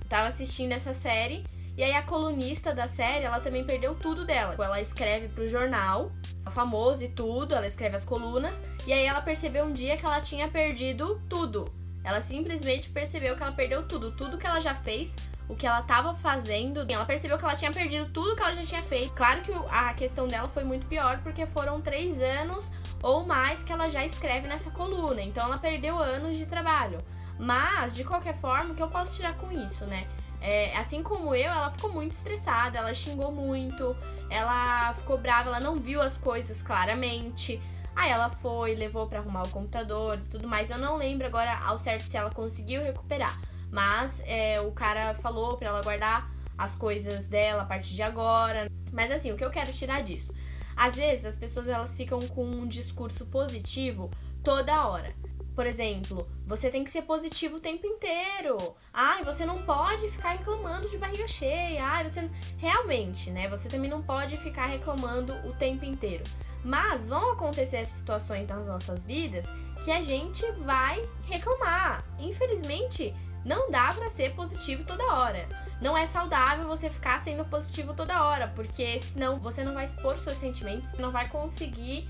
Tava 0.08 0.28
assistindo 0.28 0.72
essa 0.72 0.94
série. 0.94 1.44
E 1.76 1.82
aí 1.82 1.92
a 1.92 2.02
colunista 2.02 2.72
da 2.72 2.86
série, 2.86 3.24
ela 3.24 3.40
também 3.40 3.64
perdeu 3.64 3.94
tudo 3.94 4.24
dela. 4.24 4.54
Ela 4.56 4.80
escreve 4.80 5.28
pro 5.28 5.48
jornal, 5.48 6.12
famoso 6.50 7.02
e 7.02 7.08
tudo, 7.08 7.54
ela 7.54 7.66
escreve 7.66 7.96
as 7.96 8.04
colunas. 8.04 8.62
E 8.86 8.92
aí 8.92 9.04
ela 9.04 9.20
percebeu 9.20 9.64
um 9.64 9.72
dia 9.72 9.96
que 9.96 10.06
ela 10.06 10.20
tinha 10.20 10.48
perdido 10.48 11.20
tudo. 11.28 11.72
Ela 12.04 12.20
simplesmente 12.20 12.90
percebeu 12.90 13.34
que 13.34 13.42
ela 13.42 13.52
perdeu 13.52 13.88
tudo. 13.88 14.12
Tudo 14.12 14.38
que 14.38 14.46
ela 14.46 14.60
já 14.60 14.74
fez 14.74 15.16
o 15.48 15.54
que 15.54 15.66
ela 15.66 15.80
estava 15.80 16.14
fazendo, 16.14 16.86
ela 16.90 17.04
percebeu 17.04 17.36
que 17.36 17.44
ela 17.44 17.54
tinha 17.54 17.70
perdido 17.70 18.10
tudo 18.10 18.34
que 18.34 18.42
ela 18.42 18.54
já 18.54 18.64
tinha 18.64 18.82
feito. 18.82 19.12
Claro 19.12 19.42
que 19.42 19.52
a 19.70 19.92
questão 19.94 20.26
dela 20.26 20.48
foi 20.48 20.64
muito 20.64 20.86
pior, 20.86 21.18
porque 21.22 21.46
foram 21.46 21.80
três 21.80 22.20
anos 22.20 22.72
ou 23.02 23.26
mais 23.26 23.62
que 23.62 23.72
ela 23.72 23.88
já 23.88 24.04
escreve 24.04 24.48
nessa 24.48 24.70
coluna. 24.70 25.20
Então 25.20 25.44
ela 25.44 25.58
perdeu 25.58 25.98
anos 25.98 26.36
de 26.36 26.46
trabalho. 26.46 26.98
Mas, 27.38 27.94
de 27.94 28.04
qualquer 28.04 28.34
forma, 28.36 28.72
o 28.72 28.74
que 28.74 28.82
eu 28.82 28.88
posso 28.88 29.16
tirar 29.16 29.34
com 29.34 29.50
isso, 29.52 29.84
né? 29.84 30.06
É, 30.40 30.76
assim 30.76 31.02
como 31.02 31.34
eu, 31.34 31.50
ela 31.50 31.70
ficou 31.70 31.90
muito 31.90 32.12
estressada, 32.12 32.78
ela 32.78 32.92
xingou 32.92 33.32
muito, 33.32 33.96
ela 34.28 34.92
ficou 34.94 35.16
brava, 35.16 35.48
ela 35.48 35.60
não 35.60 35.76
viu 35.76 36.00
as 36.00 36.16
coisas 36.16 36.62
claramente. 36.62 37.60
Aí 37.96 38.10
ela 38.10 38.28
foi, 38.28 38.74
levou 38.74 39.06
para 39.06 39.20
arrumar 39.20 39.44
o 39.44 39.48
computador 39.48 40.18
e 40.18 40.28
tudo 40.28 40.48
mais. 40.48 40.70
Eu 40.70 40.78
não 40.78 40.96
lembro 40.96 41.26
agora 41.26 41.58
ao 41.64 41.78
certo 41.78 42.04
se 42.04 42.16
ela 42.16 42.30
conseguiu 42.30 42.82
recuperar. 42.82 43.36
Mas 43.74 44.22
é, 44.24 44.60
o 44.60 44.70
cara 44.70 45.14
falou 45.14 45.56
para 45.56 45.66
ela 45.66 45.82
guardar 45.82 46.30
as 46.56 46.76
coisas 46.76 47.26
dela 47.26 47.62
a 47.62 47.64
partir 47.64 47.92
de 47.92 48.04
agora. 48.04 48.70
Mas 48.92 49.10
assim, 49.10 49.32
o 49.32 49.36
que 49.36 49.44
eu 49.44 49.50
quero 49.50 49.72
tirar 49.72 50.00
disso? 50.00 50.32
Às 50.76 50.94
vezes 50.94 51.24
as 51.24 51.34
pessoas 51.34 51.66
elas 51.66 51.96
ficam 51.96 52.20
com 52.20 52.44
um 52.44 52.68
discurso 52.68 53.26
positivo 53.26 54.12
toda 54.44 54.86
hora. 54.86 55.12
Por 55.56 55.66
exemplo, 55.66 56.28
você 56.46 56.70
tem 56.70 56.84
que 56.84 56.90
ser 56.90 57.02
positivo 57.02 57.56
o 57.56 57.60
tempo 57.60 57.84
inteiro. 57.84 58.76
Ai, 58.92 59.24
você 59.24 59.44
não 59.44 59.62
pode 59.62 60.08
ficar 60.08 60.30
reclamando 60.30 60.88
de 60.88 60.96
barriga 60.96 61.26
cheia. 61.26 61.84
Ai, 61.84 62.08
você 62.08 62.30
realmente, 62.56 63.28
né? 63.32 63.48
Você 63.48 63.68
também 63.68 63.90
não 63.90 64.02
pode 64.02 64.36
ficar 64.36 64.66
reclamando 64.66 65.32
o 65.48 65.52
tempo 65.52 65.84
inteiro. 65.84 66.22
Mas 66.64 67.08
vão 67.08 67.32
acontecer 67.32 67.84
situações 67.84 68.48
nas 68.48 68.68
nossas 68.68 69.04
vidas 69.04 69.46
que 69.84 69.90
a 69.90 70.00
gente 70.00 70.48
vai 70.62 71.08
reclamar. 71.24 72.04
Infelizmente, 72.20 73.12
Não 73.44 73.70
dá 73.70 73.92
para 73.92 74.08
ser 74.08 74.34
positivo 74.34 74.84
toda 74.84 75.04
hora. 75.04 75.46
Não 75.80 75.96
é 75.96 76.06
saudável 76.06 76.66
você 76.66 76.88
ficar 76.88 77.20
sendo 77.20 77.44
positivo 77.44 77.92
toda 77.92 78.24
hora, 78.24 78.48
porque 78.48 78.98
senão 78.98 79.38
você 79.38 79.62
não 79.62 79.74
vai 79.74 79.84
expor 79.84 80.18
seus 80.18 80.38
sentimentos, 80.38 80.94
não 80.94 81.12
vai 81.12 81.28
conseguir 81.28 82.08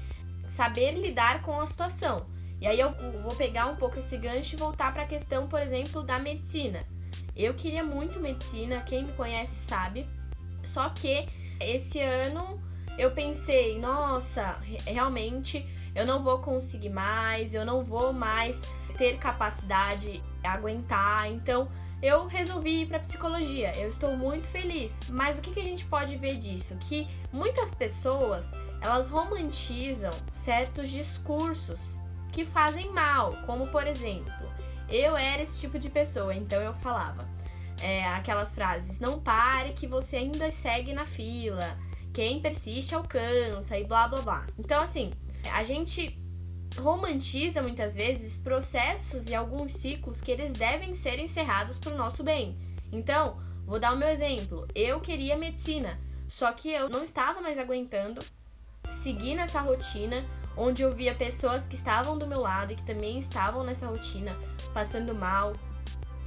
saber 0.49 0.93
lidar 0.93 1.43
com 1.43 1.61
a 1.61 1.67
situação. 1.67 2.27
E 2.61 2.67
aí 2.67 2.79
eu 2.79 2.95
vou 3.23 3.35
pegar 3.35 3.67
um 3.67 3.77
pouco 3.77 3.99
esse 3.99 4.17
gancho 4.17 4.55
e 4.55 4.59
voltar 4.59 4.93
para 4.93 5.03
a 5.03 5.07
questão, 5.07 5.49
por 5.49 5.61
exemplo, 5.61 6.03
da 6.03 6.19
medicina. 6.19 6.85
Eu 7.35 7.55
queria 7.55 7.83
muito 7.83 8.21
medicina, 8.21 8.81
quem 8.83 9.05
me 9.05 9.13
conhece 9.13 9.57
sabe. 9.57 10.09
Só 10.63 10.89
que 10.91 11.29
esse 11.61 12.01
ano 12.01 12.63
eu 12.97 13.11
pensei, 13.11 13.79
nossa, 13.79 14.61
realmente 14.87 15.67
eu 15.95 16.07
não 16.07 16.23
vou 16.23 16.39
conseguir 16.39 16.91
mais, 16.91 17.55
eu 17.55 17.65
não 17.65 17.85
vou 17.85 18.13
mais 18.13 18.61
ter 18.97 19.19
capacidade 19.19 20.23
de 20.41 20.47
aguentar. 20.47 21.31
Então 21.31 21.69
eu 22.03 22.27
resolvi 22.27 22.83
ir 22.83 22.87
para 22.87 22.99
psicologia. 22.99 23.73
Eu 23.77 23.89
estou 23.89 24.17
muito 24.17 24.47
feliz. 24.49 24.99
Mas 25.09 25.39
o 25.39 25.41
que, 25.41 25.53
que 25.53 25.61
a 25.61 25.65
gente 25.65 25.85
pode 25.87 26.17
ver 26.17 26.37
disso? 26.37 26.77
Que 26.81 27.09
muitas 27.33 27.71
pessoas 27.71 28.47
elas 28.81 29.09
romantizam 29.09 30.11
certos 30.33 30.91
discursos 30.91 32.01
que 32.31 32.45
fazem 32.45 32.93
mal, 32.93 33.33
como 33.47 33.69
por 33.69 33.87
exemplo, 33.87 34.33
eu 34.89 35.17
era 35.17 35.43
esse 35.43 35.61
tipo 35.61 35.79
de 35.79 35.89
pessoa, 35.89 36.35
então 36.35 36.61
eu 36.61 36.75
falava 36.75 37.27
é, 37.81 38.05
aquelas 38.09 38.55
frases: 38.55 38.99
não 38.99 39.21
pare 39.21 39.73
que 39.73 39.87
você 39.87 40.17
ainda 40.17 40.51
segue 40.51 40.93
na 40.93 41.07
fila, 41.07 41.79
quem 42.13 42.41
persiste 42.41 42.95
alcança 42.95 43.79
e 43.79 43.85
blá 43.85 44.09
blá 44.09 44.21
blá. 44.21 44.47
Então, 44.59 44.83
assim, 44.83 45.13
a 45.53 45.63
gente 45.63 46.19
romantiza 46.79 47.63
muitas 47.63 47.95
vezes 47.95 48.37
processos 48.39 49.29
e 49.29 49.35
alguns 49.35 49.73
ciclos 49.73 50.21
que 50.21 50.31
eles 50.31 50.53
devem 50.53 50.95
ser 50.95 51.19
encerrados 51.19 51.79
para 51.79 51.95
o 51.95 51.99
nosso 51.99 52.23
bem. 52.23 52.59
Então, 52.93 53.39
vou 53.65 53.79
dar 53.79 53.93
o 53.93 53.97
meu 53.97 54.09
exemplo. 54.09 54.67
Eu 54.75 55.01
queria 55.01 55.37
medicina, 55.37 55.99
só 56.29 56.53
que 56.53 56.71
eu 56.71 56.89
não 56.89 57.05
estava 57.05 57.41
mais 57.41 57.59
aguentando 57.59 58.21
seguir 58.91 59.35
nessa 59.35 59.61
rotina 59.61 60.25
onde 60.57 60.83
eu 60.83 60.93
via 60.93 61.15
pessoas 61.15 61.67
que 61.67 61.75
estavam 61.75 62.17
do 62.17 62.27
meu 62.27 62.41
lado 62.41 62.73
e 62.73 62.77
que 62.77 62.85
também 62.85 63.19
estavam 63.19 63.65
nessa 63.65 63.87
rotina, 63.87 64.33
passando 64.73 65.15
mal, 65.15 65.55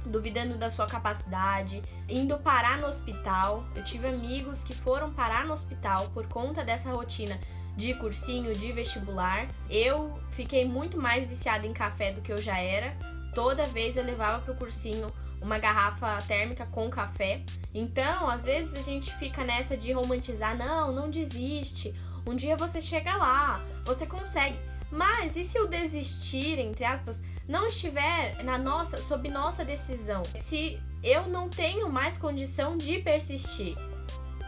duvidando 0.04 0.56
da 0.56 0.70
sua 0.70 0.86
capacidade, 0.86 1.82
indo 2.08 2.38
parar 2.38 2.78
no 2.78 2.86
hospital. 2.86 3.64
Eu 3.74 3.82
tive 3.82 4.06
amigos 4.06 4.62
que 4.62 4.74
foram 4.74 5.12
parar 5.12 5.46
no 5.46 5.52
hospital 5.52 6.08
por 6.10 6.26
conta 6.26 6.64
dessa 6.64 6.90
rotina 6.90 7.38
de 7.78 7.94
cursinho, 7.94 8.52
de 8.52 8.72
vestibular. 8.72 9.46
Eu 9.70 10.18
fiquei 10.32 10.64
muito 10.64 11.00
mais 11.00 11.28
viciada 11.28 11.64
em 11.64 11.72
café 11.72 12.10
do 12.10 12.20
que 12.20 12.32
eu 12.32 12.42
já 12.42 12.58
era. 12.58 12.94
Toda 13.32 13.64
vez 13.66 13.96
eu 13.96 14.04
levava 14.04 14.42
pro 14.42 14.56
cursinho 14.56 15.12
uma 15.40 15.58
garrafa 15.58 16.18
térmica 16.26 16.66
com 16.66 16.90
café. 16.90 17.40
Então, 17.72 18.28
às 18.28 18.44
vezes 18.44 18.74
a 18.74 18.82
gente 18.82 19.14
fica 19.14 19.44
nessa 19.44 19.76
de 19.76 19.92
romantizar, 19.92 20.56
não, 20.56 20.92
não 20.92 21.08
desiste. 21.08 21.94
Um 22.26 22.34
dia 22.34 22.56
você 22.56 22.80
chega 22.80 23.16
lá, 23.16 23.60
você 23.84 24.04
consegue. 24.04 24.58
Mas 24.90 25.36
e 25.36 25.44
se 25.44 25.60
o 25.60 25.68
desistir, 25.68 26.58
entre 26.58 26.84
aspas, 26.84 27.22
não 27.46 27.68
estiver 27.68 28.42
na 28.42 28.58
nossa, 28.58 28.96
sob 28.96 29.28
nossa 29.28 29.64
decisão, 29.64 30.24
se 30.34 30.80
eu 31.00 31.28
não 31.28 31.48
tenho 31.48 31.88
mais 31.88 32.18
condição 32.18 32.76
de 32.76 32.98
persistir, 32.98 33.76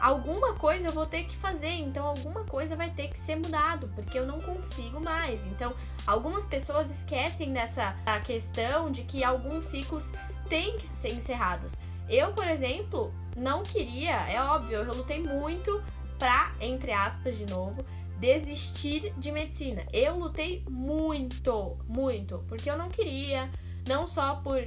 alguma 0.00 0.54
coisa 0.54 0.88
eu 0.88 0.92
vou 0.92 1.06
ter 1.06 1.24
que 1.24 1.36
fazer, 1.36 1.72
então 1.72 2.06
alguma 2.06 2.44
coisa 2.44 2.74
vai 2.74 2.90
ter 2.90 3.08
que 3.08 3.18
ser 3.18 3.36
mudado, 3.36 3.88
porque 3.94 4.18
eu 4.18 4.26
não 4.26 4.40
consigo 4.40 5.00
mais. 5.00 5.44
Então, 5.46 5.74
algumas 6.06 6.44
pessoas 6.44 6.90
esquecem 6.90 7.52
dessa 7.52 7.94
questão 8.24 8.90
de 8.90 9.02
que 9.02 9.22
alguns 9.22 9.66
ciclos 9.66 10.10
têm 10.48 10.78
que 10.78 10.86
ser 10.86 11.12
encerrados. 11.12 11.72
Eu, 12.08 12.32
por 12.32 12.48
exemplo, 12.48 13.12
não 13.36 13.62
queria, 13.62 14.16
é 14.28 14.42
óbvio, 14.42 14.78
eu 14.78 14.94
lutei 14.94 15.22
muito 15.22 15.82
pra, 16.18 16.52
entre 16.60 16.92
aspas, 16.92 17.38
de 17.38 17.46
novo, 17.46 17.84
desistir 18.18 19.14
de 19.16 19.30
medicina. 19.30 19.86
Eu 19.92 20.18
lutei 20.18 20.64
muito, 20.68 21.78
muito, 21.86 22.44
porque 22.48 22.70
eu 22.70 22.76
não 22.76 22.88
queria, 22.88 23.48
não 23.88 24.06
só 24.06 24.36
por 24.36 24.60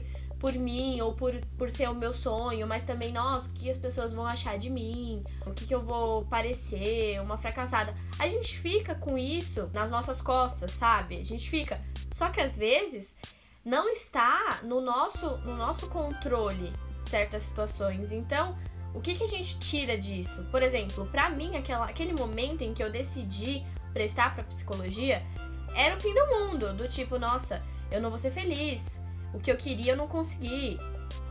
por 0.44 0.52
mim 0.52 1.00
ou 1.00 1.14
por, 1.14 1.34
por 1.58 1.70
ser 1.70 1.90
o 1.90 1.96
meu 1.96 2.14
sonho, 2.14 2.68
mas 2.68 2.84
também, 2.84 3.14
nossa, 3.14 3.48
o 3.48 3.54
que 3.54 3.70
as 3.70 3.78
pessoas 3.78 4.14
vão 4.14 4.26
achar 4.26 4.58
de 4.58 4.70
mim, 4.70 5.24
o 5.46 5.54
que, 5.54 5.66
que 5.66 5.74
eu 5.74 5.82
vou 5.82 6.26
parecer, 6.26 7.22
uma 7.22 7.38
fracassada. 7.38 7.96
A 8.20 8.28
gente 8.28 8.60
fica 8.60 8.94
com 8.94 9.18
isso 9.18 9.70
nas 9.74 9.90
nossas 9.90 10.22
costas, 10.22 10.72
sabe? 10.72 11.16
A 11.18 11.24
gente 11.24 11.50
fica. 11.50 11.80
Só 12.12 12.28
que 12.30 12.42
às 12.42 12.58
vezes 12.58 13.16
não 13.64 13.88
está 13.88 14.60
no 14.64 14.82
nosso, 14.82 15.38
no 15.46 15.56
nosso 15.56 15.88
controle 15.88 16.74
certas 17.10 17.44
situações. 17.44 18.12
Então, 18.12 18.54
o 18.94 19.00
que, 19.00 19.14
que 19.14 19.24
a 19.24 19.28
gente 19.28 19.58
tira 19.60 19.98
disso? 19.98 20.44
Por 20.52 20.62
exemplo, 20.62 21.06
para 21.06 21.30
mim, 21.30 21.56
aquela, 21.56 21.86
aquele 21.86 22.12
momento 22.12 22.64
em 22.64 22.74
que 22.74 22.84
eu 22.84 22.92
decidi 22.92 23.66
prestar 23.94 24.36
para 24.36 24.44
psicologia 24.44 25.26
era 25.74 25.96
o 25.96 26.02
fim 26.02 26.14
do 26.14 26.28
mundo. 26.28 26.74
Do 26.74 26.86
tipo, 26.86 27.18
nossa, 27.18 27.64
eu 27.90 28.02
não 28.02 28.10
vou 28.10 28.20
ser 28.20 28.32
feliz. 28.32 29.02
O 29.34 29.40
que 29.40 29.52
eu 29.52 29.58
queria 29.58 29.94
eu 29.94 29.98
não 29.98 30.08
consegui. 30.08 30.80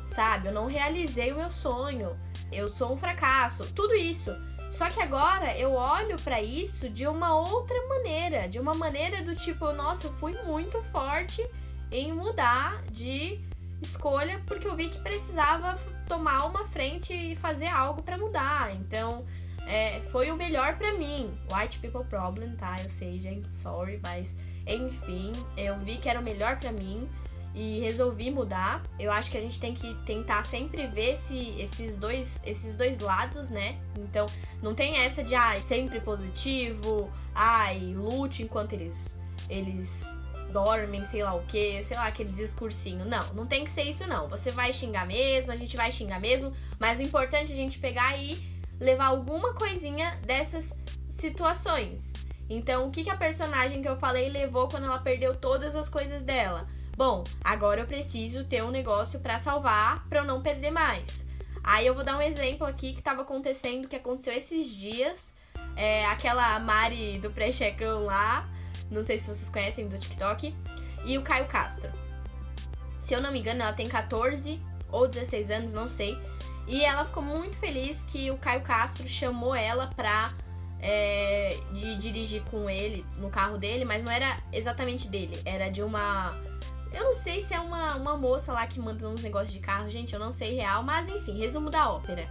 Sabe? 0.07 0.49
Eu 0.49 0.53
não 0.53 0.67
realizei 0.67 1.33
o 1.33 1.37
meu 1.37 1.51
sonho. 1.51 2.19
Eu 2.51 2.69
sou 2.69 2.93
um 2.93 2.97
fracasso. 2.97 3.73
Tudo 3.73 3.95
isso. 3.95 4.35
Só 4.71 4.89
que 4.89 5.01
agora 5.03 5.57
eu 5.57 5.75
olho 5.75 6.17
para 6.23 6.43
isso 6.43 6.89
de 6.89 7.07
uma 7.07 7.35
outra 7.39 7.77
maneira. 7.89 8.49
De 8.49 8.59
uma 8.59 8.75
maneira 8.75 9.23
do 9.23 9.35
tipo, 9.35 9.71
nossa, 9.73 10.07
eu 10.07 10.13
fui 10.15 10.35
muito 10.45 10.83
forte 10.85 11.47
em 11.91 12.13
mudar 12.13 12.83
de 12.91 13.39
escolha 13.83 14.41
porque 14.47 14.67
eu 14.67 14.75
vi 14.75 14.89
que 14.89 14.99
precisava 14.99 15.79
tomar 16.09 16.47
uma 16.47 16.67
frente 16.67 17.13
e 17.13 17.37
fazer 17.37 17.69
algo 17.69 18.03
para 18.03 18.17
mudar. 18.17 18.75
Então, 18.75 19.25
é, 19.67 20.01
foi 20.11 20.31
o 20.31 20.37
melhor 20.37 20.77
para 20.77 20.93
mim. 20.95 21.33
White 21.53 21.79
people 21.79 22.05
problem, 22.05 22.55
tá? 22.57 22.77
Eu 22.83 22.89
sei, 22.89 23.21
gente, 23.21 23.53
sorry, 23.53 24.01
mas 24.03 24.35
enfim, 24.67 25.33
eu 25.57 25.79
vi 25.81 25.99
que 25.99 26.09
era 26.09 26.21
o 26.21 26.23
melhor 26.23 26.59
para 26.59 26.73
mim 26.73 27.09
e 27.55 27.81
resolvi 27.81 28.31
mudar. 28.31 28.83
Eu 28.99 29.13
acho 29.13 29.31
que 29.31 29.37
a 29.37 29.41
gente 29.41 29.61
tem 29.61 29.75
que 29.75 29.95
tentar 30.05 30.45
sempre 30.45 30.87
ver 30.87 31.13
esse, 31.13 31.51
esses, 31.61 31.97
dois, 31.97 32.41
esses 32.45 32.77
dois 32.77 32.99
lados, 32.99 33.51
né? 33.51 33.79
Então, 33.99 34.27
não 34.63 34.75
tem 34.75 34.97
essa 34.99 35.23
de, 35.23 35.35
ai, 35.35 35.59
ah, 35.59 35.61
sempre 35.61 36.01
positivo, 36.01 37.11
ai, 37.35 37.79
lute 37.95 38.43
enquanto 38.43 38.73
eles, 38.73 39.19
eles 39.49 40.19
dormem, 40.53 41.05
sei 41.05 41.23
lá 41.23 41.35
o 41.35 41.43
que, 41.43 41.83
sei 41.83 41.97
lá, 41.97 42.07
aquele 42.07 42.33
discursinho. 42.33 43.05
Não, 43.05 43.35
não 43.35 43.47
tem 43.47 43.65
que 43.65 43.71
ser 43.71 43.83
isso 43.83 44.07
não. 44.07 44.29
Você 44.29 44.51
vai 44.51 44.73
xingar 44.73 45.07
mesmo, 45.07 45.53
a 45.53 45.57
gente 45.57 45.77
vai 45.77 45.91
xingar 45.91 46.21
mesmo, 46.21 46.53
mas 46.79 46.99
o 46.99 47.03
importante 47.03 47.51
é 47.51 47.55
a 47.55 47.57
gente 47.57 47.79
pegar 47.79 48.17
e 48.19 48.53
levar 48.79 49.07
alguma 49.07 49.55
coisinha 49.55 50.19
dessas 50.27 50.75
situações. 51.09 52.13
Então, 52.49 52.87
o 52.87 52.91
que, 52.91 53.05
que 53.05 53.11
a 53.11 53.17
personagem 53.17 53.81
que 53.81 53.89
eu 53.89 53.97
falei 53.97 54.29
levou 54.29 54.69
quando 54.69 54.85
ela 54.85 54.99
perdeu 54.99 55.35
todas 55.35 55.75
as 55.75 55.89
coisas 55.89 56.23
dela? 56.23 56.67
Bom, 57.05 57.25
agora 57.43 57.81
eu 57.81 57.87
preciso 57.89 58.45
ter 58.45 58.63
um 58.63 58.71
negócio 58.71 59.19
para 59.19 59.37
salvar, 59.37 60.07
para 60.09 60.21
eu 60.21 60.25
não 60.25 60.41
perder 60.41 60.71
mais. 60.71 61.25
Aí 61.65 61.85
eu 61.85 61.97
vou 61.97 62.05
dar 62.05 62.17
um 62.17 62.23
exemplo 62.23 62.65
aqui 62.65 62.93
que 62.93 63.01
estava 63.01 63.23
acontecendo, 63.23 63.89
que 63.89 63.97
aconteceu 63.97 64.33
esses 64.33 64.73
dias. 64.73 65.33
É, 65.75 66.07
aquela 66.07 66.61
Mari 66.61 67.19
do 67.19 67.29
pré-checão 67.29 68.05
lá, 68.05 68.49
não 68.89 69.03
sei 69.03 69.19
se 69.19 69.27
vocês 69.27 69.49
conhecem 69.49 69.89
do 69.89 69.99
TikTok, 69.99 70.55
e 71.05 71.19
o 71.19 71.23
Caio 71.23 71.47
Castro. 71.47 71.91
Se 73.01 73.13
eu 73.13 73.21
não 73.21 73.33
me 73.33 73.41
engano, 73.41 73.63
ela 73.63 73.73
tem 73.73 73.89
14 73.89 74.63
ou 74.89 75.09
16 75.09 75.51
anos, 75.51 75.73
não 75.73 75.89
sei. 75.89 76.17
E 76.69 76.85
ela 76.85 77.05
ficou 77.05 77.25
muito 77.25 77.59
feliz 77.59 78.05
que 78.05 78.31
o 78.31 78.39
Caio 78.39 78.63
Castro 78.63 79.09
chamou 79.09 79.57
ela 79.57 79.89
pra 79.89 80.33
é, 80.79 81.59
dirigir 81.99 82.45
com 82.45 82.71
ele 82.71 83.05
no 83.17 83.29
carro 83.29 83.59
dele, 83.59 83.85
mas 83.85 84.05
não 84.05 84.13
era 84.13 84.41
exatamente 84.53 85.09
dele, 85.09 85.37
era 85.45 85.69
de 85.69 85.83
uma. 85.83 86.52
Eu 86.93 87.05
não 87.05 87.15
sei 87.15 87.43
se 87.43 87.55
é 87.55 87.61
uma, 87.61 87.97
uma 87.97 88.17
moça 88.17 88.53
lá 88.53 88.67
que 88.67 88.81
manda 88.81 89.09
uns 89.09 89.23
negócios 89.23 89.53
de 89.53 89.61
carro, 89.61 89.91
gente, 89.91 90.13
eu 90.13 90.21
não 90.21 90.33
sei 90.33 90.55
real, 90.57 90.83
mas 90.83 91.09
enfim, 91.09 91.39
resumo 91.39 91.71
da 91.71 91.91
ópera. 91.91 92.29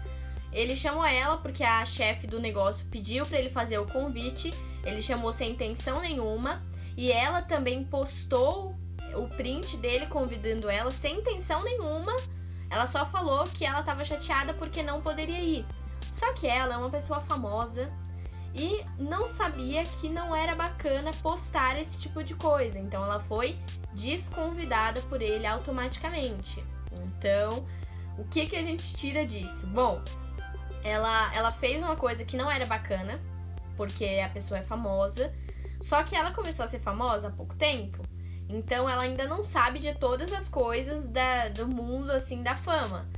Ele 0.51 0.75
chamou 0.75 1.05
ela 1.05 1.37
porque 1.37 1.63
a 1.63 1.83
chefe 1.85 2.27
do 2.27 2.39
negócio 2.39 2.85
pediu 2.91 3.25
para 3.25 3.39
ele 3.39 3.49
fazer 3.49 3.77
o 3.77 3.87
convite 3.87 4.51
ele 4.83 5.01
chamou 5.01 5.31
sem 5.31 5.51
intenção 5.51 6.01
nenhuma 6.01 6.61
e 6.97 7.11
ela 7.11 7.41
também 7.41 7.83
postou 7.83 8.75
o 9.15 9.27
print 9.27 9.77
dele 9.77 10.07
convidando 10.07 10.69
ela 10.69 10.91
sem 10.91 11.19
intenção 11.19 11.63
nenhuma. 11.63 12.15
Ela 12.69 12.87
só 12.87 13.05
falou 13.05 13.43
que 13.45 13.65
ela 13.65 13.81
estava 13.81 14.03
chateada 14.03 14.53
porque 14.53 14.81
não 14.81 15.01
poderia 15.01 15.39
ir. 15.39 15.65
Só 16.11 16.33
que 16.33 16.47
ela 16.47 16.75
é 16.75 16.77
uma 16.77 16.89
pessoa 16.89 17.19
famosa 17.19 17.91
e 18.53 18.85
não 18.97 19.27
sabia 19.27 19.83
que 19.83 20.09
não 20.09 20.35
era 20.35 20.55
bacana 20.55 21.11
postar 21.21 21.79
esse 21.79 21.99
tipo 21.99 22.23
de 22.23 22.35
coisa. 22.35 22.77
Então 22.77 23.03
ela 23.03 23.19
foi 23.19 23.57
desconvidada 23.93 25.01
por 25.01 25.21
ele 25.21 25.45
automaticamente. 25.45 26.63
Então, 27.01 27.65
o 28.17 28.23
que 28.25 28.45
que 28.45 28.55
a 28.55 28.61
gente 28.61 28.93
tira 28.93 29.25
disso? 29.25 29.65
Bom, 29.67 30.01
ela 30.83 31.33
ela 31.33 31.51
fez 31.51 31.81
uma 31.81 31.95
coisa 31.95 32.25
que 32.25 32.35
não 32.35 32.51
era 32.51 32.65
bacana, 32.65 33.19
porque 33.77 34.21
a 34.23 34.29
pessoa 34.29 34.59
é 34.59 34.63
famosa. 34.63 35.33
Só 35.79 36.03
que 36.03 36.15
ela 36.15 36.31
começou 36.31 36.65
a 36.65 36.67
ser 36.67 36.79
famosa 36.79 37.27
há 37.27 37.31
pouco 37.31 37.55
tempo. 37.55 38.03
Então 38.47 38.89
ela 38.89 39.03
ainda 39.03 39.25
não 39.25 39.43
sabe 39.43 39.79
de 39.79 39.93
todas 39.93 40.33
as 40.33 40.47
coisas 40.47 41.07
da, 41.07 41.47
do 41.49 41.67
mundo, 41.67 42.11
assim, 42.11 42.43
da 42.43 42.55
fama. 42.55 43.09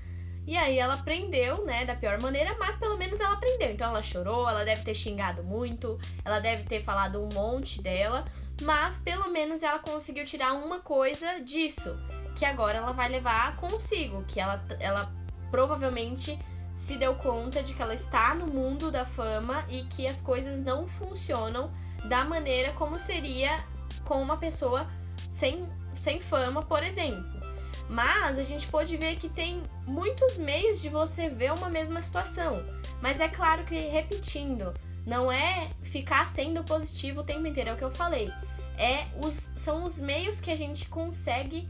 E 0.45 0.57
aí 0.57 0.77
ela 0.77 0.95
aprendeu, 0.95 1.65
né, 1.65 1.85
da 1.85 1.95
pior 1.95 2.21
maneira, 2.21 2.55
mas 2.59 2.75
pelo 2.75 2.97
menos 2.97 3.19
ela 3.19 3.33
aprendeu. 3.33 3.71
Então 3.71 3.89
ela 3.89 4.01
chorou, 4.01 4.47
ela 4.47 4.65
deve 4.65 4.83
ter 4.83 4.93
xingado 4.93 5.43
muito, 5.43 5.97
ela 6.23 6.39
deve 6.39 6.63
ter 6.63 6.81
falado 6.81 7.21
um 7.21 7.29
monte 7.33 7.81
dela, 7.81 8.25
mas 8.61 8.99
pelo 8.99 9.29
menos 9.29 9.63
ela 9.63 9.79
conseguiu 9.79 10.25
tirar 10.25 10.53
uma 10.53 10.79
coisa 10.79 11.39
disso, 11.41 11.97
que 12.35 12.45
agora 12.45 12.77
ela 12.77 12.91
vai 12.91 13.09
levar 13.09 13.55
consigo, 13.55 14.23
que 14.27 14.39
ela, 14.39 14.63
ela 14.79 15.11
provavelmente 15.49 16.37
se 16.73 16.97
deu 16.97 17.15
conta 17.15 17.61
de 17.61 17.73
que 17.73 17.81
ela 17.81 17.93
está 17.93 18.33
no 18.33 18.47
mundo 18.47 18.91
da 18.91 19.05
fama 19.05 19.63
e 19.69 19.83
que 19.83 20.07
as 20.07 20.19
coisas 20.19 20.59
não 20.59 20.87
funcionam 20.87 21.71
da 22.05 22.25
maneira 22.25 22.73
como 22.73 22.99
seria 22.99 23.63
com 24.03 24.21
uma 24.21 24.37
pessoa 24.37 24.89
sem, 25.31 25.67
sem 25.95 26.19
fama, 26.19 26.63
por 26.63 26.83
exemplo. 26.83 27.52
Mas 27.93 28.39
a 28.39 28.43
gente 28.43 28.65
pode 28.69 28.97
ver 28.97 29.17
que 29.17 29.29
tem 29.29 29.61
muitos 29.85 30.39
meios 30.39 30.81
de 30.81 30.89
você 30.89 31.29
ver 31.29 31.53
uma 31.53 31.69
mesma 31.69 32.01
situação. 32.01 32.65
Mas 32.99 33.19
é 33.19 33.27
claro 33.27 33.63
que, 33.65 33.79
repetindo, 33.87 34.73
não 35.05 35.31
é 35.31 35.69
ficar 35.83 36.27
sendo 36.27 36.63
positivo 36.63 37.21
o 37.21 37.23
tempo 37.23 37.45
inteiro, 37.45 37.69
é 37.69 37.73
o 37.73 37.77
que 37.77 37.83
eu 37.83 37.91
falei. 37.91 38.33
É 38.79 39.05
os, 39.23 39.47
são 39.55 39.83
os 39.83 39.99
meios 39.99 40.39
que 40.39 40.49
a 40.49 40.55
gente 40.55 40.87
consegue, 40.89 41.69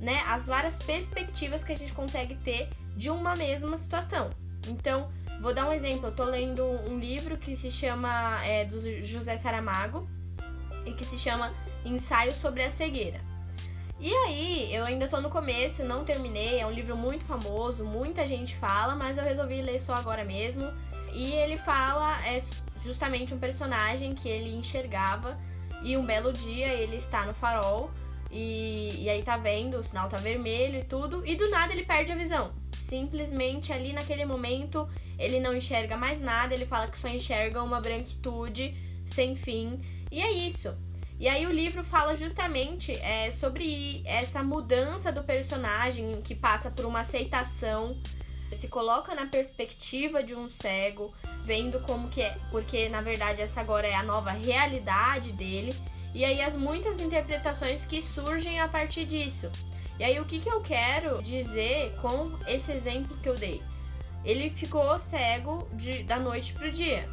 né? 0.00 0.22
As 0.26 0.46
várias 0.46 0.78
perspectivas 0.78 1.62
que 1.62 1.72
a 1.72 1.76
gente 1.76 1.92
consegue 1.92 2.36
ter 2.36 2.70
de 2.96 3.10
uma 3.10 3.36
mesma 3.36 3.76
situação. 3.76 4.30
Então, 4.68 5.10
vou 5.38 5.52
dar 5.52 5.68
um 5.68 5.72
exemplo. 5.74 6.06
Eu 6.06 6.16
tô 6.16 6.24
lendo 6.24 6.64
um 6.64 6.98
livro 6.98 7.36
que 7.36 7.54
se 7.54 7.70
chama 7.70 8.42
é, 8.42 8.64
do 8.64 9.02
José 9.02 9.36
Saramago 9.36 10.08
e 10.86 10.94
que 10.94 11.04
se 11.04 11.18
chama 11.18 11.52
Ensaio 11.84 12.32
sobre 12.32 12.62
a 12.62 12.70
Cegueira. 12.70 13.27
E 14.00 14.14
aí, 14.14 14.72
eu 14.72 14.84
ainda 14.84 15.08
tô 15.08 15.20
no 15.20 15.28
começo, 15.28 15.82
não 15.82 16.04
terminei, 16.04 16.60
é 16.60 16.66
um 16.66 16.70
livro 16.70 16.96
muito 16.96 17.24
famoso, 17.24 17.84
muita 17.84 18.24
gente 18.26 18.54
fala, 18.54 18.94
mas 18.94 19.18
eu 19.18 19.24
resolvi 19.24 19.60
ler 19.60 19.80
só 19.80 19.94
agora 19.94 20.24
mesmo. 20.24 20.70
E 21.12 21.32
ele 21.32 21.56
fala 21.56 22.24
é 22.24 22.38
justamente 22.84 23.34
um 23.34 23.38
personagem 23.38 24.14
que 24.14 24.28
ele 24.28 24.54
enxergava 24.54 25.36
e 25.82 25.96
um 25.96 26.04
belo 26.04 26.32
dia 26.32 26.68
ele 26.68 26.96
está 26.96 27.26
no 27.26 27.34
farol 27.34 27.90
e, 28.30 29.02
e 29.02 29.10
aí 29.10 29.22
tá 29.22 29.36
vendo, 29.36 29.78
o 29.78 29.82
sinal 29.82 30.08
tá 30.08 30.16
vermelho 30.16 30.78
e 30.78 30.84
tudo, 30.84 31.26
e 31.26 31.34
do 31.34 31.50
nada 31.50 31.72
ele 31.72 31.84
perde 31.84 32.12
a 32.12 32.16
visão. 32.16 32.52
Simplesmente 32.86 33.72
ali 33.72 33.92
naquele 33.92 34.24
momento 34.24 34.88
ele 35.18 35.40
não 35.40 35.56
enxerga 35.56 35.96
mais 35.96 36.20
nada, 36.20 36.54
ele 36.54 36.66
fala 36.66 36.86
que 36.86 36.96
só 36.96 37.08
enxerga 37.08 37.62
uma 37.64 37.80
branquitude 37.80 38.76
sem 39.04 39.34
fim. 39.34 39.80
E 40.10 40.22
é 40.22 40.30
isso. 40.30 40.74
E 41.18 41.26
aí 41.26 41.46
o 41.46 41.50
livro 41.50 41.82
fala 41.82 42.14
justamente 42.14 42.92
é, 42.92 43.32
sobre 43.32 44.02
essa 44.04 44.40
mudança 44.42 45.10
do 45.10 45.24
personagem 45.24 46.22
que 46.22 46.32
passa 46.32 46.70
por 46.70 46.86
uma 46.86 47.00
aceitação, 47.00 47.96
se 48.52 48.68
coloca 48.68 49.14
na 49.16 49.26
perspectiva 49.26 50.22
de 50.22 50.32
um 50.32 50.48
cego, 50.48 51.12
vendo 51.44 51.80
como 51.80 52.08
que 52.08 52.22
é, 52.22 52.38
porque 52.52 52.88
na 52.88 53.02
verdade 53.02 53.42
essa 53.42 53.60
agora 53.60 53.88
é 53.88 53.94
a 53.94 54.02
nova 54.02 54.30
realidade 54.30 55.32
dele, 55.32 55.74
e 56.14 56.24
aí 56.24 56.40
as 56.40 56.54
muitas 56.54 57.00
interpretações 57.00 57.84
que 57.84 58.00
surgem 58.00 58.60
a 58.60 58.68
partir 58.68 59.04
disso. 59.04 59.50
E 59.98 60.04
aí 60.04 60.20
o 60.20 60.24
que, 60.24 60.38
que 60.38 60.48
eu 60.48 60.60
quero 60.60 61.20
dizer 61.20 61.96
com 62.00 62.38
esse 62.46 62.70
exemplo 62.70 63.16
que 63.18 63.28
eu 63.28 63.34
dei? 63.34 63.60
Ele 64.24 64.50
ficou 64.50 64.98
cego 65.00 65.68
de, 65.72 66.04
da 66.04 66.18
noite 66.18 66.52
pro 66.52 66.70
dia, 66.70 67.08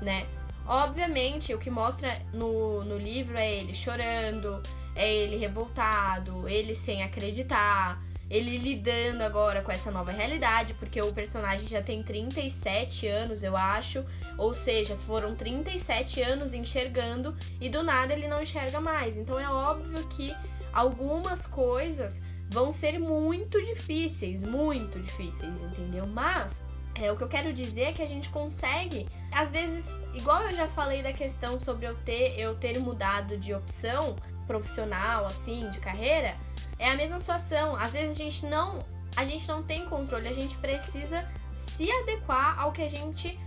né? 0.00 0.26
Obviamente, 0.66 1.54
o 1.54 1.58
que 1.58 1.70
mostra 1.70 2.08
no, 2.32 2.84
no 2.84 2.96
livro 2.96 3.38
é 3.38 3.56
ele 3.56 3.74
chorando, 3.74 4.62
é 4.94 5.12
ele 5.12 5.36
revoltado, 5.36 6.48
ele 6.48 6.74
sem 6.74 7.02
acreditar, 7.02 8.00
ele 8.30 8.56
lidando 8.56 9.22
agora 9.22 9.60
com 9.60 9.70
essa 9.70 9.90
nova 9.90 10.10
realidade, 10.10 10.72
porque 10.74 11.00
o 11.02 11.12
personagem 11.12 11.68
já 11.68 11.82
tem 11.82 12.02
37 12.02 13.06
anos, 13.06 13.42
eu 13.42 13.54
acho. 13.54 14.04
Ou 14.38 14.54
seja, 14.54 14.96
foram 14.96 15.34
37 15.34 16.22
anos 16.22 16.54
enxergando 16.54 17.36
e 17.60 17.68
do 17.68 17.82
nada 17.82 18.14
ele 18.14 18.28
não 18.28 18.40
enxerga 18.40 18.80
mais. 18.80 19.18
Então 19.18 19.38
é 19.38 19.48
óbvio 19.48 20.06
que 20.08 20.34
algumas 20.72 21.46
coisas 21.46 22.22
vão 22.48 22.72
ser 22.72 22.98
muito 22.98 23.60
difíceis, 23.62 24.42
muito 24.42 24.98
difíceis, 24.98 25.60
entendeu? 25.60 26.06
Mas 26.06 26.62
é, 26.94 27.10
o 27.10 27.16
que 27.16 27.22
eu 27.22 27.28
quero 27.28 27.52
dizer 27.52 27.82
é 27.82 27.92
que 27.92 28.02
a 28.02 28.06
gente 28.06 28.28
consegue, 28.28 29.08
às 29.30 29.50
vezes, 29.50 29.86
igual 30.14 30.42
eu 30.42 30.54
já 30.54 30.68
falei 30.68 31.02
da 31.02 31.12
questão 31.12 31.58
sobre 31.58 31.86
eu 31.86 31.94
ter, 31.96 32.38
eu 32.38 32.54
ter 32.54 32.78
mudado 32.78 33.36
de 33.36 33.54
opção 33.54 34.16
profissional, 34.46 35.26
assim, 35.26 35.70
de 35.70 35.78
carreira, 35.78 36.36
é 36.78 36.90
a 36.90 36.96
mesma 36.96 37.18
situação. 37.18 37.74
Às 37.76 37.94
vezes 37.94 38.16
a 38.16 38.18
gente 38.18 38.46
não, 38.46 38.84
a 39.16 39.24
gente 39.24 39.48
não 39.48 39.62
tem 39.62 39.86
controle, 39.86 40.28
a 40.28 40.32
gente 40.32 40.56
precisa 40.58 41.26
se 41.56 41.90
adequar 41.90 42.60
ao 42.60 42.72
que 42.72 42.82
a 42.82 42.88
gente 42.88 43.38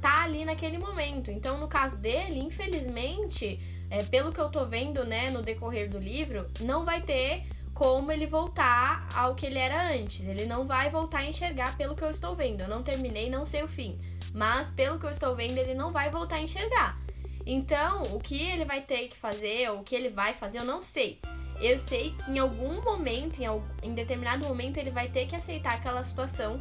tá 0.00 0.22
ali 0.24 0.44
naquele 0.44 0.78
momento. 0.78 1.30
Então, 1.30 1.58
no 1.58 1.66
caso 1.66 1.98
dele, 1.98 2.38
infelizmente, 2.38 3.60
é, 3.90 4.02
pelo 4.04 4.32
que 4.32 4.40
eu 4.40 4.48
tô 4.48 4.64
vendo, 4.66 5.04
né, 5.04 5.30
no 5.30 5.42
decorrer 5.42 5.88
do 5.88 5.98
livro, 5.98 6.46
não 6.60 6.84
vai 6.84 7.00
ter 7.00 7.44
como 7.76 8.10
ele 8.10 8.26
voltar 8.26 9.06
ao 9.14 9.34
que 9.34 9.44
ele 9.44 9.58
era 9.58 9.92
antes. 9.92 10.26
Ele 10.26 10.46
não 10.46 10.66
vai 10.66 10.88
voltar 10.88 11.18
a 11.18 11.26
enxergar 11.26 11.76
pelo 11.76 11.94
que 11.94 12.02
eu 12.02 12.10
estou 12.10 12.34
vendo. 12.34 12.62
Eu 12.62 12.68
não 12.68 12.82
terminei, 12.82 13.28
não 13.28 13.44
sei 13.44 13.62
o 13.62 13.68
fim. 13.68 14.00
Mas 14.32 14.70
pelo 14.70 14.98
que 14.98 15.04
eu 15.04 15.10
estou 15.10 15.36
vendo, 15.36 15.58
ele 15.58 15.74
não 15.74 15.92
vai 15.92 16.10
voltar 16.10 16.36
a 16.36 16.40
enxergar. 16.40 16.98
Então, 17.44 18.02
o 18.14 18.18
que 18.18 18.40
ele 18.40 18.64
vai 18.64 18.80
ter 18.80 19.08
que 19.08 19.16
fazer, 19.16 19.70
ou 19.70 19.80
o 19.80 19.84
que 19.84 19.94
ele 19.94 20.08
vai 20.08 20.32
fazer, 20.32 20.58
eu 20.58 20.64
não 20.64 20.82
sei. 20.82 21.20
Eu 21.60 21.78
sei 21.78 22.12
que 22.12 22.30
em 22.30 22.38
algum 22.38 22.80
momento, 22.80 23.40
em, 23.40 23.46
algum, 23.46 23.66
em 23.82 23.92
determinado 23.92 24.48
momento, 24.48 24.78
ele 24.78 24.90
vai 24.90 25.08
ter 25.08 25.26
que 25.26 25.36
aceitar 25.36 25.74
aquela 25.74 26.02
situação 26.02 26.58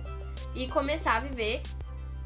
e 0.54 0.68
começar 0.68 1.16
a 1.16 1.20
viver 1.22 1.62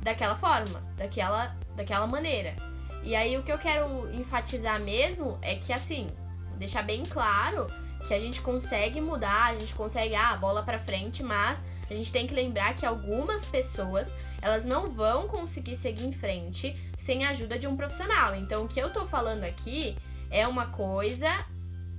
daquela 0.02 0.36
forma, 0.36 0.82
daquela, 0.98 1.56
daquela 1.76 2.08
maneira. 2.08 2.56
E 3.04 3.16
aí 3.16 3.38
o 3.38 3.44
que 3.44 3.52
eu 3.52 3.60
quero 3.60 4.12
enfatizar 4.12 4.80
mesmo 4.80 5.38
é 5.44 5.56
que 5.56 5.72
assim, 5.72 6.10
deixar 6.58 6.82
bem 6.82 7.04
claro 7.04 7.68
que 8.08 8.14
a 8.14 8.20
gente 8.20 8.42
consegue 8.42 9.02
mudar, 9.02 9.48
a 9.48 9.60
gente 9.60 9.74
consegue, 9.76 10.16
ah, 10.16 10.36
bola 10.38 10.64
para 10.64 10.80
frente, 10.80 11.22
mas 11.22 11.62
a 11.90 11.94
gente 11.94 12.12
tem 12.12 12.28
que 12.28 12.34
lembrar 12.34 12.76
que 12.76 12.86
algumas 12.86 13.46
pessoas, 13.46 14.16
elas 14.42 14.64
não 14.64 14.90
vão 14.90 15.28
conseguir 15.28 15.76
seguir 15.76 16.06
em 16.06 16.12
frente 16.12 16.76
sem 16.98 17.26
a 17.26 17.30
ajuda 17.30 17.58
de 17.58 17.68
um 17.68 17.76
profissional. 17.76 18.36
Então, 18.36 18.64
o 18.64 18.68
que 18.68 18.80
eu 18.80 18.92
tô 18.92 19.06
falando 19.06 19.44
aqui 19.44 19.98
é 20.30 20.48
uma 20.48 20.68
coisa 20.68 21.46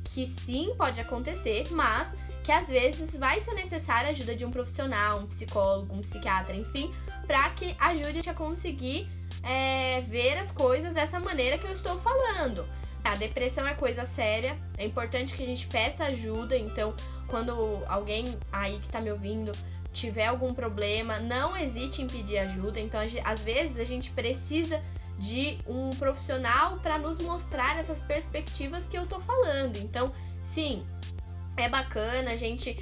que 0.04 0.26
sim 0.26 0.74
pode 0.76 1.00
acontecer, 1.00 1.68
mas 1.70 2.14
que 2.42 2.50
às 2.50 2.68
vezes 2.68 3.18
vai 3.18 3.40
ser 3.40 3.52
necessária 3.54 4.08
a 4.08 4.12
ajuda 4.12 4.34
de 4.34 4.44
um 4.44 4.50
profissional, 4.50 5.20
um 5.20 5.26
psicólogo, 5.26 5.94
um 5.94 6.00
psiquiatra, 6.00 6.54
enfim, 6.54 6.92
para 7.26 7.50
que 7.50 7.76
ajude 7.78 8.28
a 8.28 8.30
a 8.30 8.34
conseguir 8.34 9.08
é, 9.42 10.00
ver 10.02 10.38
as 10.38 10.50
coisas 10.50 10.94
dessa 10.94 11.18
maneira 11.18 11.58
que 11.58 11.66
eu 11.66 11.72
estou 11.72 11.98
falando. 12.00 12.66
A 13.04 13.16
depressão 13.16 13.66
é 13.66 13.74
coisa 13.74 14.04
séria, 14.04 14.56
é 14.76 14.84
importante 14.84 15.34
que 15.34 15.42
a 15.42 15.46
gente 15.46 15.66
peça 15.66 16.04
ajuda, 16.04 16.56
então 16.56 16.94
quando 17.26 17.82
alguém 17.86 18.36
aí 18.52 18.78
que 18.78 18.88
tá 18.88 19.00
me 19.00 19.10
ouvindo 19.10 19.52
tiver 19.92 20.26
algum 20.26 20.54
problema, 20.54 21.18
não 21.18 21.56
hesite 21.56 22.02
em 22.02 22.06
pedir 22.06 22.38
ajuda. 22.38 22.78
Então, 22.78 23.00
às 23.24 23.42
vezes 23.42 23.78
a 23.78 23.84
gente 23.84 24.10
precisa 24.10 24.80
de 25.18 25.58
um 25.66 25.90
profissional 25.90 26.78
para 26.78 26.98
nos 26.98 27.18
mostrar 27.18 27.78
essas 27.78 28.00
perspectivas 28.00 28.86
que 28.86 28.96
eu 28.96 29.06
tô 29.06 29.20
falando. 29.20 29.76
Então, 29.78 30.12
sim, 30.42 30.86
é 31.56 31.68
bacana, 31.68 32.30
a 32.30 32.36
gente 32.36 32.78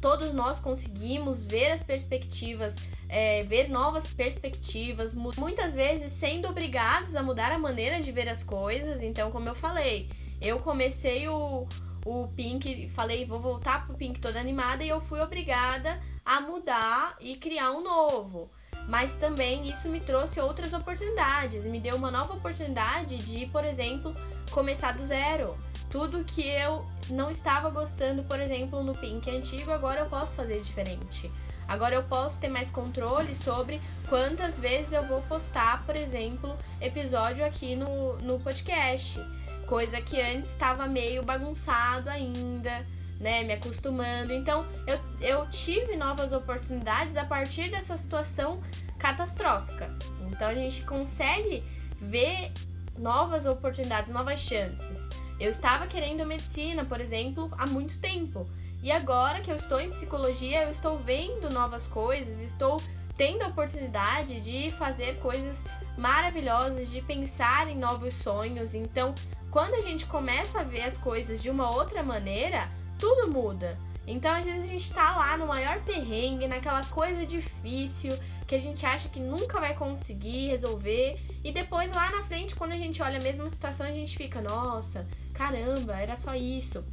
todos 0.00 0.32
nós 0.32 0.58
conseguimos 0.60 1.46
ver 1.46 1.70
as 1.72 1.82
perspectivas 1.82 2.76
é, 3.14 3.44
ver 3.44 3.68
novas 3.68 4.12
perspectivas, 4.12 5.14
muitas 5.14 5.72
vezes 5.72 6.12
sendo 6.12 6.48
obrigados 6.48 7.14
a 7.14 7.22
mudar 7.22 7.52
a 7.52 7.58
maneira 7.60 8.00
de 8.00 8.10
ver 8.10 8.28
as 8.28 8.42
coisas. 8.42 9.04
Então, 9.04 9.30
como 9.30 9.48
eu 9.48 9.54
falei, 9.54 10.10
eu 10.42 10.58
comecei 10.58 11.28
o, 11.28 11.64
o 12.04 12.26
Pink, 12.34 12.88
falei, 12.88 13.24
vou 13.24 13.38
voltar 13.38 13.86
pro 13.86 13.96
Pink 13.96 14.18
toda 14.18 14.40
animada 14.40 14.82
e 14.82 14.88
eu 14.88 15.00
fui 15.00 15.20
obrigada 15.20 16.00
a 16.26 16.40
mudar 16.40 17.16
e 17.20 17.36
criar 17.36 17.70
um 17.70 17.84
novo. 17.84 18.50
Mas 18.88 19.14
também 19.14 19.70
isso 19.70 19.88
me 19.88 20.00
trouxe 20.00 20.40
outras 20.40 20.72
oportunidades, 20.72 21.64
me 21.66 21.78
deu 21.78 21.94
uma 21.94 22.10
nova 22.10 22.34
oportunidade 22.34 23.16
de, 23.18 23.46
por 23.46 23.64
exemplo, 23.64 24.12
começar 24.50 24.90
do 24.90 25.06
zero. 25.06 25.56
Tudo 25.88 26.24
que 26.24 26.44
eu 26.48 26.84
não 27.10 27.30
estava 27.30 27.70
gostando, 27.70 28.24
por 28.24 28.40
exemplo, 28.40 28.82
no 28.82 28.92
Pink 28.92 29.30
antigo, 29.30 29.70
agora 29.70 30.00
eu 30.00 30.06
posso 30.06 30.34
fazer 30.34 30.60
diferente. 30.60 31.30
Agora 31.66 31.94
eu 31.94 32.02
posso 32.02 32.40
ter 32.40 32.48
mais 32.48 32.70
controle 32.70 33.34
sobre 33.34 33.80
quantas 34.08 34.58
vezes 34.58 34.92
eu 34.92 35.06
vou 35.06 35.22
postar, 35.22 35.84
por 35.84 35.96
exemplo, 35.96 36.56
episódio 36.80 37.44
aqui 37.44 37.74
no, 37.74 38.16
no 38.18 38.38
podcast. 38.40 39.18
Coisa 39.66 40.00
que 40.00 40.20
antes 40.20 40.50
estava 40.50 40.86
meio 40.86 41.22
bagunçado 41.22 42.10
ainda, 42.10 42.86
né? 43.18 43.42
Me 43.44 43.54
acostumando. 43.54 44.32
Então 44.32 44.64
eu, 44.86 45.00
eu 45.20 45.50
tive 45.50 45.96
novas 45.96 46.32
oportunidades 46.32 47.16
a 47.16 47.24
partir 47.24 47.70
dessa 47.70 47.96
situação 47.96 48.62
catastrófica. 48.98 49.90
Então 50.30 50.48
a 50.48 50.54
gente 50.54 50.82
consegue 50.82 51.64
ver 51.98 52.52
novas 52.98 53.46
oportunidades, 53.46 54.12
novas 54.12 54.40
chances. 54.40 55.08
Eu 55.40 55.50
estava 55.50 55.86
querendo 55.86 56.24
medicina, 56.26 56.84
por 56.84 57.00
exemplo, 57.00 57.50
há 57.58 57.66
muito 57.66 57.98
tempo. 57.98 58.48
E 58.84 58.92
agora 58.92 59.40
que 59.40 59.50
eu 59.50 59.56
estou 59.56 59.80
em 59.80 59.88
psicologia, 59.88 60.64
eu 60.64 60.70
estou 60.70 60.98
vendo 60.98 61.48
novas 61.48 61.86
coisas, 61.86 62.42
estou 62.42 62.76
tendo 63.16 63.40
a 63.40 63.48
oportunidade 63.48 64.38
de 64.40 64.70
fazer 64.72 65.18
coisas 65.20 65.64
maravilhosas, 65.96 66.90
de 66.90 67.00
pensar 67.00 67.66
em 67.66 67.78
novos 67.78 68.12
sonhos. 68.12 68.74
Então, 68.74 69.14
quando 69.50 69.72
a 69.72 69.80
gente 69.80 70.04
começa 70.04 70.60
a 70.60 70.64
ver 70.64 70.82
as 70.82 70.98
coisas 70.98 71.42
de 71.42 71.48
uma 71.48 71.74
outra 71.74 72.02
maneira, 72.02 72.68
tudo 72.98 73.32
muda. 73.32 73.78
Então, 74.06 74.36
às 74.36 74.44
vezes, 74.44 74.64
a 74.64 74.66
gente 74.66 74.92
tá 74.92 75.16
lá 75.16 75.34
no 75.38 75.46
maior 75.46 75.80
perrengue, 75.80 76.46
naquela 76.46 76.84
coisa 76.84 77.24
difícil 77.24 78.12
que 78.46 78.54
a 78.54 78.60
gente 78.60 78.84
acha 78.84 79.08
que 79.08 79.18
nunca 79.18 79.58
vai 79.58 79.74
conseguir 79.74 80.48
resolver, 80.48 81.18
e 81.42 81.50
depois 81.50 81.90
lá 81.90 82.10
na 82.10 82.22
frente, 82.22 82.54
quando 82.54 82.72
a 82.72 82.76
gente 82.76 83.02
olha 83.02 83.18
a 83.18 83.22
mesma 83.22 83.48
situação, 83.48 83.86
a 83.86 83.92
gente 83.92 84.14
fica, 84.14 84.42
nossa, 84.42 85.06
caramba, 85.32 85.98
era 85.98 86.16
só 86.16 86.34
isso. 86.34 86.84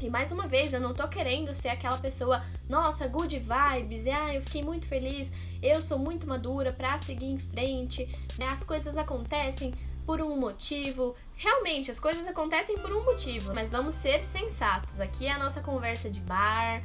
E 0.00 0.10
mais 0.10 0.30
uma 0.30 0.46
vez, 0.46 0.72
eu 0.72 0.80
não 0.80 0.92
tô 0.92 1.08
querendo 1.08 1.54
ser 1.54 1.68
aquela 1.68 1.96
pessoa, 1.96 2.42
nossa, 2.68 3.08
good 3.08 3.38
vibes, 3.38 4.06
ah, 4.06 4.34
eu 4.34 4.42
fiquei 4.42 4.62
muito 4.62 4.86
feliz, 4.86 5.32
eu 5.62 5.82
sou 5.82 5.98
muito 5.98 6.28
madura 6.28 6.72
pra 6.72 6.98
seguir 6.98 7.26
em 7.26 7.38
frente, 7.38 8.06
né? 8.38 8.48
As 8.48 8.62
coisas 8.62 8.96
acontecem 8.98 9.72
por 10.04 10.20
um 10.20 10.38
motivo. 10.38 11.16
Realmente, 11.34 11.90
as 11.90 11.98
coisas 11.98 12.26
acontecem 12.26 12.78
por 12.78 12.92
um 12.92 13.04
motivo, 13.04 13.54
mas 13.54 13.70
vamos 13.70 13.94
ser 13.94 14.22
sensatos. 14.22 15.00
Aqui 15.00 15.26
é 15.26 15.32
a 15.32 15.38
nossa 15.38 15.60
conversa 15.60 16.10
de 16.10 16.20
bar, 16.20 16.82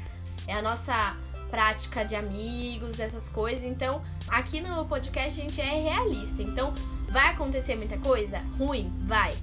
é 0.48 0.54
a 0.54 0.62
nossa 0.62 1.16
prática 1.50 2.04
de 2.04 2.16
amigos, 2.16 3.00
essas 3.00 3.28
coisas. 3.28 3.64
Então, 3.64 4.02
aqui 4.30 4.62
no 4.62 4.86
podcast 4.86 5.40
a 5.40 5.44
gente 5.44 5.60
é 5.62 5.82
realista. 5.82 6.42
Então, 6.42 6.74
vai 7.10 7.28
acontecer 7.28 7.76
muita 7.76 7.98
coisa 7.98 8.40
ruim? 8.58 8.92
Vai. 9.06 9.34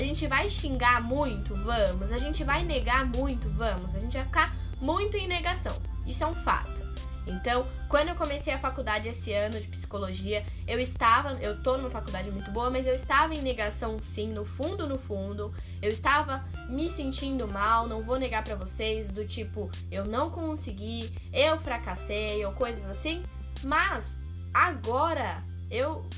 A 0.00 0.02
gente 0.02 0.26
vai 0.26 0.48
xingar 0.48 1.02
muito? 1.02 1.54
Vamos. 1.54 2.10
A 2.10 2.16
gente 2.16 2.42
vai 2.42 2.64
negar 2.64 3.04
muito? 3.04 3.50
Vamos. 3.50 3.94
A 3.94 3.98
gente 3.98 4.14
vai 4.14 4.24
ficar 4.24 4.56
muito 4.80 5.14
em 5.14 5.28
negação. 5.28 5.76
Isso 6.06 6.24
é 6.24 6.26
um 6.26 6.34
fato. 6.34 6.80
Então, 7.26 7.66
quando 7.86 8.08
eu 8.08 8.14
comecei 8.14 8.50
a 8.50 8.58
faculdade 8.58 9.10
esse 9.10 9.30
ano 9.34 9.60
de 9.60 9.68
psicologia, 9.68 10.42
eu 10.66 10.80
estava, 10.80 11.34
eu 11.34 11.62
tô 11.62 11.76
numa 11.76 11.90
faculdade 11.90 12.30
muito 12.30 12.50
boa, 12.50 12.70
mas 12.70 12.86
eu 12.86 12.94
estava 12.94 13.34
em 13.34 13.42
negação 13.42 13.98
sim, 14.00 14.32
no 14.32 14.42
fundo, 14.46 14.88
no 14.88 14.98
fundo. 14.98 15.52
Eu 15.82 15.90
estava 15.90 16.42
me 16.66 16.88
sentindo 16.88 17.46
mal, 17.46 17.86
não 17.86 18.02
vou 18.02 18.18
negar 18.18 18.42
para 18.42 18.54
vocês, 18.54 19.10
do 19.10 19.26
tipo, 19.26 19.70
eu 19.92 20.06
não 20.06 20.30
consegui, 20.30 21.12
eu 21.30 21.60
fracassei 21.60 22.42
ou 22.46 22.52
coisas 22.52 22.86
assim. 22.88 23.22
Mas 23.62 24.18
agora 24.54 25.44
eu 25.70 26.08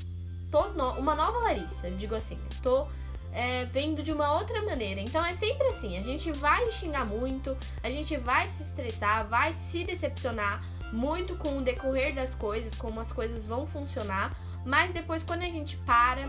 tô 0.49 0.69
no, 0.69 0.91
uma 0.91 1.13
nova 1.13 1.37
Larissa, 1.39 1.89
eu 1.89 1.97
digo 1.97 2.15
assim, 2.15 2.39
tô 2.61 2.87
é, 3.33 3.65
vendo 3.65 4.03
de 4.03 4.11
uma 4.11 4.33
outra 4.33 4.61
maneira. 4.61 5.01
Então 5.01 5.25
é 5.25 5.33
sempre 5.33 5.67
assim: 5.67 5.97
a 5.97 6.01
gente 6.01 6.31
vai 6.31 6.71
xingar 6.71 7.05
muito, 7.05 7.57
a 7.81 7.89
gente 7.89 8.15
vai 8.17 8.47
se 8.47 8.63
estressar, 8.63 9.27
vai 9.27 9.53
se 9.53 9.83
decepcionar 9.83 10.61
muito 10.93 11.35
com 11.35 11.57
o 11.57 11.61
decorrer 11.61 12.13
das 12.13 12.35
coisas, 12.35 12.75
como 12.75 12.99
as 12.99 13.11
coisas 13.11 13.47
vão 13.47 13.65
funcionar, 13.65 14.31
mas 14.63 14.93
depois 14.93 15.23
quando 15.23 15.41
a 15.41 15.49
gente 15.49 15.75
para, 15.77 16.23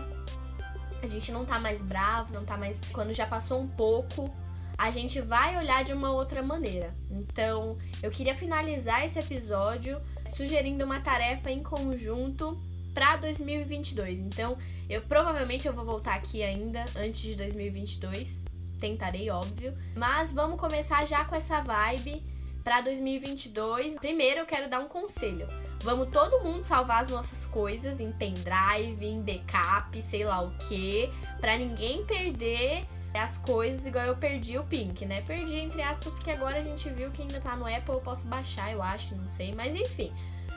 a 1.03 1.07
gente 1.07 1.31
não 1.31 1.45
tá 1.45 1.59
mais 1.59 1.81
bravo, 1.81 2.33
não 2.33 2.43
tá 2.43 2.57
mais. 2.57 2.81
Quando 2.91 3.13
já 3.13 3.27
passou 3.27 3.61
um 3.61 3.67
pouco, 3.67 4.33
a 4.77 4.89
gente 4.89 5.21
vai 5.21 5.57
olhar 5.57 5.83
de 5.83 5.93
uma 5.93 6.11
outra 6.11 6.41
maneira. 6.41 6.93
Então, 7.11 7.77
eu 8.01 8.09
queria 8.09 8.35
finalizar 8.35 9.05
esse 9.05 9.19
episódio 9.19 10.01
sugerindo 10.35 10.83
uma 10.83 10.99
tarefa 10.99 11.51
em 11.51 11.61
conjunto 11.61 12.59
para 12.95 13.17
2022. 13.17 14.19
Então, 14.21 14.57
eu 14.89 15.01
provavelmente 15.01 15.67
eu 15.67 15.73
vou 15.73 15.85
voltar 15.85 16.15
aqui 16.15 16.41
ainda 16.41 16.85
antes 16.95 17.21
de 17.21 17.35
2022. 17.35 18.45
Tentarei, 18.79 19.29
óbvio. 19.29 19.77
Mas 19.95 20.31
vamos 20.31 20.59
começar 20.59 21.05
já 21.05 21.25
com 21.25 21.35
essa 21.35 21.61
vibe 21.61 22.23
para 22.63 22.81
2022. 22.81 23.95
Primeiro, 23.99 24.39
eu 24.39 24.45
quero 24.45 24.69
dar 24.69 24.79
um 24.79 24.87
conselho. 24.87 25.47
Vamos 25.83 26.09
todo 26.09 26.43
mundo 26.43 26.63
salvar 26.63 27.03
as 27.03 27.09
nossas 27.09 27.45
coisas 27.45 27.99
em 27.99 28.11
pendrive, 28.13 29.05
em 29.05 29.21
backup, 29.21 30.01
sei 30.01 30.25
lá 30.25 30.41
o 30.41 30.57
que, 30.57 31.11
para 31.39 31.57
ninguém 31.57 32.03
perder 32.05 32.87
as 33.13 33.37
coisas 33.37 33.85
igual 33.85 34.05
eu 34.05 34.15
perdi 34.17 34.57
o 34.57 34.63
Pink, 34.63 35.05
né? 35.05 35.21
Perdi 35.21 35.55
entre 35.55 35.81
aspas 35.81 36.11
porque 36.13 36.31
agora 36.31 36.57
a 36.57 36.61
gente 36.61 36.89
viu 36.89 37.11
que 37.11 37.21
ainda 37.21 37.39
tá 37.39 37.55
no 37.55 37.65
Apple, 37.65 37.93
eu 37.93 38.01
posso 38.01 38.25
baixar, 38.27 38.71
eu 38.71 38.81
acho, 38.81 39.15
não 39.15 39.27
sei, 39.27 39.53
mas 39.53 39.75
enfim. 39.75 40.11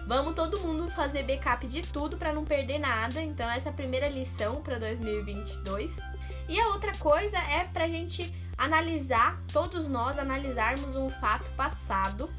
Vamos 0.08 0.34
todo 0.34 0.58
mundo 0.60 0.88
fazer 0.88 1.22
backup 1.24 1.66
de 1.66 1.82
tudo 1.82 2.16
para 2.16 2.32
não 2.32 2.42
perder 2.42 2.78
nada. 2.78 3.20
Então 3.20 3.46
essa 3.50 3.68
é 3.68 3.70
a 3.70 3.74
primeira 3.74 4.08
lição 4.08 4.62
para 4.62 4.78
2022. 4.78 5.98
E 6.48 6.58
a 6.58 6.68
outra 6.68 6.92
coisa 6.96 7.36
é 7.36 7.64
pra 7.64 7.86
gente 7.86 8.34
analisar, 8.56 9.38
todos 9.52 9.86
nós 9.86 10.18
analisarmos 10.18 10.96
um 10.96 11.10
fato 11.10 11.50
passado 11.50 12.30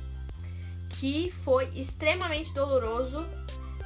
que 0.90 1.30
foi 1.44 1.66
extremamente 1.76 2.52
doloroso, 2.56 3.24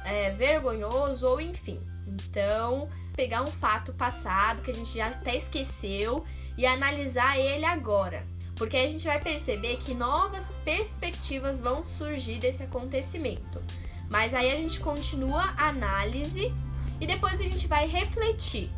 é, 0.02 0.30
vergonhoso 0.30 1.28
ou 1.28 1.38
enfim. 1.38 1.78
Então, 2.06 2.88
pegar 3.14 3.42
um 3.42 3.48
fato 3.48 3.92
passado 3.92 4.62
que 4.62 4.70
a 4.70 4.74
gente 4.74 4.96
já 4.96 5.08
até 5.08 5.36
esqueceu 5.36 6.24
e 6.56 6.64
analisar 6.64 7.38
ele 7.38 7.66
agora. 7.66 8.26
Porque 8.56 8.76
a 8.76 8.86
gente 8.86 9.04
vai 9.04 9.20
perceber 9.20 9.76
que 9.78 9.94
novas 9.94 10.52
perspectivas 10.64 11.58
vão 11.58 11.84
surgir 11.86 12.38
desse 12.38 12.62
acontecimento. 12.62 13.60
Mas 14.08 14.32
aí 14.32 14.52
a 14.52 14.56
gente 14.56 14.80
continua 14.80 15.54
a 15.56 15.68
análise 15.68 16.52
e 17.00 17.06
depois 17.06 17.40
a 17.40 17.44
gente 17.44 17.66
vai 17.66 17.86
refletir. 17.86 18.70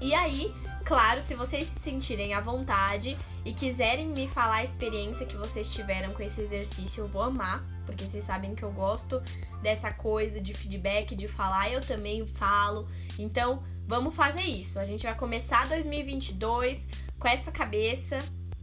E 0.00 0.14
aí, 0.14 0.54
claro, 0.84 1.20
se 1.20 1.34
vocês 1.34 1.68
se 1.68 1.80
sentirem 1.80 2.32
à 2.32 2.40
vontade 2.40 3.18
e 3.44 3.52
quiserem 3.52 4.06
me 4.08 4.26
falar 4.26 4.56
a 4.56 4.64
experiência 4.64 5.26
que 5.26 5.36
vocês 5.36 5.72
tiveram 5.72 6.12
com 6.14 6.22
esse 6.22 6.40
exercício, 6.40 7.02
eu 7.02 7.08
vou 7.08 7.22
amar, 7.22 7.62
porque 7.84 8.04
vocês 8.04 8.24
sabem 8.24 8.54
que 8.54 8.62
eu 8.62 8.72
gosto 8.72 9.22
dessa 9.62 9.92
coisa 9.92 10.40
de 10.40 10.54
feedback, 10.54 11.14
de 11.14 11.28
falar, 11.28 11.70
eu 11.70 11.82
também 11.82 12.26
falo. 12.26 12.88
Então, 13.18 13.62
vamos 13.86 14.14
fazer 14.14 14.42
isso. 14.42 14.78
A 14.78 14.86
gente 14.86 15.02
vai 15.04 15.14
começar 15.14 15.68
2022 15.68 16.88
com 17.18 17.28
essa 17.28 17.52
cabeça 17.52 18.18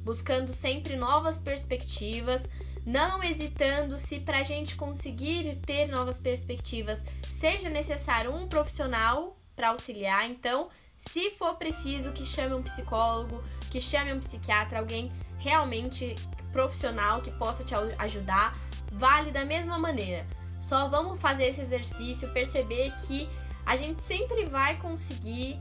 buscando 0.07 0.53
sempre 0.53 0.95
novas 0.95 1.37
perspectivas, 1.37 2.47
não 2.85 3.21
hesitando 3.21 3.97
se 3.97 4.21
para 4.21 4.39
a 4.39 4.43
gente 4.43 4.77
conseguir 4.77 5.57
ter 5.65 5.89
novas 5.89 6.17
perspectivas 6.17 7.03
seja 7.29 7.69
necessário 7.69 8.33
um 8.33 8.47
profissional 8.47 9.37
para 9.53 9.67
auxiliar. 9.67 10.25
Então, 10.29 10.69
se 10.97 11.31
for 11.31 11.55
preciso, 11.55 12.13
que 12.13 12.25
chame 12.25 12.55
um 12.55 12.63
psicólogo, 12.63 13.43
que 13.69 13.81
chame 13.81 14.13
um 14.13 14.19
psiquiatra, 14.19 14.79
alguém 14.79 15.11
realmente 15.39 16.15
profissional 16.53 17.21
que 17.21 17.31
possa 17.31 17.65
te 17.65 17.75
ajudar, 17.75 18.57
vale 18.93 19.29
da 19.29 19.43
mesma 19.43 19.77
maneira. 19.77 20.25
Só 20.57 20.87
vamos 20.87 21.19
fazer 21.19 21.47
esse 21.47 21.59
exercício, 21.59 22.31
perceber 22.31 22.93
que 23.05 23.29
a 23.65 23.75
gente 23.75 24.01
sempre 24.03 24.45
vai 24.45 24.77
conseguir 24.77 25.59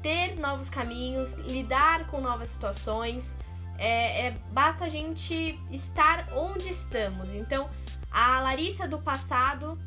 ter 0.00 0.36
novos 0.36 0.70
caminhos, 0.70 1.32
lidar 1.34 2.06
com 2.06 2.20
novas 2.20 2.50
situações 2.50 3.36
é, 3.80 4.26
é, 4.26 4.30
basta 4.52 4.84
a 4.84 4.88
gente 4.88 5.58
estar 5.70 6.26
onde 6.34 6.68
estamos. 6.68 7.32
Então, 7.32 7.70
a 8.10 8.40
Larissa 8.40 8.86
do 8.86 8.98
passado 8.98 9.78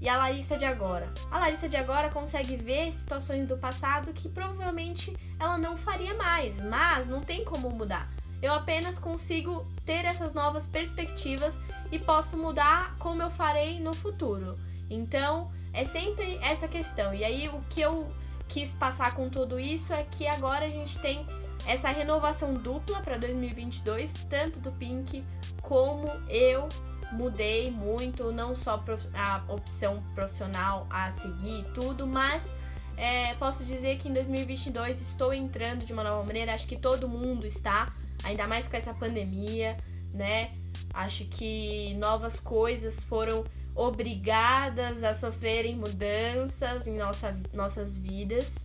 e 0.00 0.08
a 0.08 0.16
Larissa 0.16 0.56
de 0.56 0.64
agora. 0.64 1.12
A 1.28 1.40
Larissa 1.40 1.68
de 1.68 1.76
agora 1.76 2.08
consegue 2.08 2.56
ver 2.56 2.92
situações 2.92 3.48
do 3.48 3.56
passado 3.56 4.12
que 4.12 4.28
provavelmente 4.28 5.16
ela 5.40 5.58
não 5.58 5.76
faria 5.76 6.14
mais, 6.14 6.60
mas 6.60 7.06
não 7.08 7.20
tem 7.20 7.44
como 7.44 7.68
mudar. 7.68 8.08
Eu 8.40 8.52
apenas 8.52 8.96
consigo 8.96 9.66
ter 9.84 10.04
essas 10.04 10.32
novas 10.32 10.68
perspectivas 10.68 11.58
e 11.90 11.98
posso 11.98 12.36
mudar 12.36 12.94
como 12.98 13.22
eu 13.22 13.30
farei 13.30 13.80
no 13.80 13.92
futuro. 13.92 14.56
Então, 14.88 15.50
é 15.72 15.84
sempre 15.84 16.38
essa 16.42 16.68
questão. 16.68 17.12
E 17.12 17.24
aí, 17.24 17.48
o 17.48 17.60
que 17.70 17.80
eu 17.80 18.08
quis 18.46 18.72
passar 18.72 19.14
com 19.14 19.28
tudo 19.28 19.58
isso 19.58 19.92
é 19.92 20.04
que 20.04 20.28
agora 20.28 20.66
a 20.66 20.70
gente 20.70 20.98
tem 21.00 21.26
essa 21.66 21.90
renovação 21.90 22.54
dupla 22.54 23.00
para 23.00 23.16
2022, 23.16 24.24
tanto 24.30 24.60
do 24.60 24.70
Pink 24.72 25.24
como 25.62 26.08
eu 26.28 26.68
mudei 27.12 27.70
muito, 27.70 28.32
não 28.32 28.54
só 28.54 28.82
a 29.14 29.44
opção 29.48 30.02
profissional 30.14 30.86
a 30.90 31.10
seguir 31.10 31.64
tudo, 31.74 32.06
mas 32.06 32.52
é, 32.96 33.34
posso 33.34 33.64
dizer 33.64 33.98
que 33.98 34.08
em 34.08 34.12
2022 34.12 35.00
estou 35.00 35.32
entrando 35.32 35.84
de 35.84 35.92
uma 35.92 36.02
nova 36.02 36.24
maneira, 36.24 36.54
acho 36.54 36.66
que 36.66 36.76
todo 36.76 37.08
mundo 37.08 37.46
está, 37.46 37.92
ainda 38.24 38.46
mais 38.46 38.68
com 38.68 38.76
essa 38.76 38.94
pandemia, 38.94 39.76
né? 40.12 40.52
Acho 40.94 41.24
que 41.26 41.94
novas 41.94 42.40
coisas 42.40 43.02
foram 43.04 43.44
obrigadas 43.74 45.02
a 45.02 45.12
sofrerem 45.12 45.76
mudanças 45.76 46.86
em 46.86 46.96
nossa, 46.96 47.38
nossas 47.52 47.98
vidas. 47.98 48.56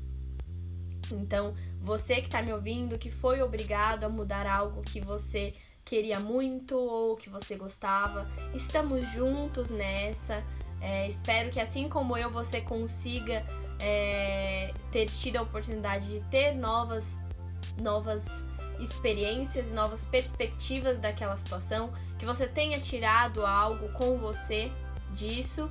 Então, 1.12 1.54
você 1.82 2.16
que 2.16 2.28
está 2.28 2.42
me 2.42 2.54
ouvindo, 2.54 2.98
que 2.98 3.10
foi 3.10 3.42
obrigado 3.42 4.04
a 4.04 4.10
mudar 4.10 4.46
algo 4.46 4.82
que 4.84 5.02
você 5.02 5.54
queria 5.84 6.20
muito 6.20 6.78
ou 6.78 7.16
que 7.16 7.30
você 7.30 7.56
gostava, 7.56 8.30
estamos 8.54 9.06
juntos 9.12 9.70
nessa. 9.72 10.44
É, 10.80 11.08
espero 11.08 11.50
que 11.50 11.60
assim 11.60 11.90
como 11.90 12.16
eu, 12.16 12.30
você 12.30 12.62
consiga 12.62 13.46
é, 13.80 14.74
ter 14.92 15.08
tido 15.08 15.38
a 15.38 15.42
oportunidade 15.42 16.08
de 16.08 16.22
ter 16.26 16.54
novas, 16.54 17.20
novas 17.80 18.24
experiências, 18.80 19.72
novas 19.72 20.06
perspectivas 20.06 21.00
daquela 21.00 21.38
situação, 21.38 21.92
que 22.18 22.26
você 22.26 22.48
tenha 22.48 22.80
tirado 22.80 23.46
algo 23.46 23.92
com 23.94 24.18
você 24.18 24.72
disso. 25.14 25.70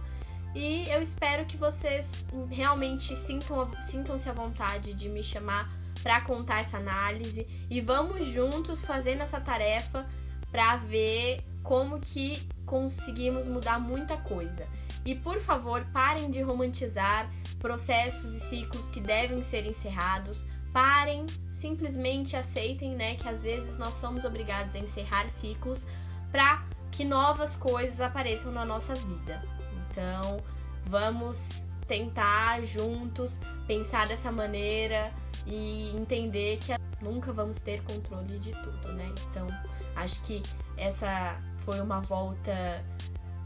E 0.55 0.89
eu 0.89 1.01
espero 1.01 1.45
que 1.47 1.57
vocês 1.57 2.27
realmente 2.51 3.15
sintam 3.15 3.71
sintam-se 3.81 4.29
à 4.29 4.33
vontade 4.33 4.93
de 4.95 5.09
me 5.09 5.23
chamar 5.23 5.71
para 6.03 6.21
contar 6.23 6.61
essa 6.61 6.79
análise 6.79 7.47
e 7.69 7.81
vamos 7.81 8.27
juntos 8.27 8.83
fazendo 8.83 9.23
essa 9.23 9.41
tarefa 9.41 10.07
para 10.51 10.77
ver 10.77 11.45
como 11.63 12.01
que 12.01 12.49
conseguimos 12.65 13.47
mudar 13.47 13.79
muita 13.79 14.17
coisa. 14.17 14.67
E 15.05 15.15
por 15.15 15.41
favor, 15.41 15.85
parem 15.93 16.31
de 16.31 16.43
romantizar 16.43 17.31
processos 17.59 18.35
e 18.35 18.41
ciclos 18.41 18.89
que 18.89 19.01
devem 19.01 19.43
ser 19.43 19.67
encerrados. 19.67 20.47
Parem, 20.73 21.27
simplesmente 21.51 22.37
aceitem, 22.37 22.95
né, 22.95 23.17
que 23.17 23.29
às 23.29 23.43
vezes 23.43 23.77
nós 23.77 23.95
somos 23.95 24.25
obrigados 24.25 24.75
a 24.77 24.79
encerrar 24.79 25.29
ciclos 25.29 25.87
para 26.31 26.65
que 26.91 27.05
novas 27.05 27.57
coisas 27.57 28.01
apareçam 28.01 28.53
na 28.53 28.65
nossa 28.65 28.95
vida. 28.95 29.43
Então, 29.91 30.43
vamos 30.87 31.67
tentar 31.91 32.63
juntos 32.63 33.41
pensar 33.67 34.07
dessa 34.07 34.31
maneira 34.31 35.13
e 35.45 35.91
entender 35.97 36.59
que 36.59 36.73
nunca 37.03 37.33
vamos 37.33 37.59
ter 37.59 37.83
controle 37.83 38.39
de 38.39 38.53
tudo, 38.53 38.93
né? 38.93 39.13
Então, 39.29 39.49
acho 39.97 40.21
que 40.23 40.41
essa 40.77 41.43
foi 41.65 41.81
uma 41.81 42.01
volta 42.01 42.53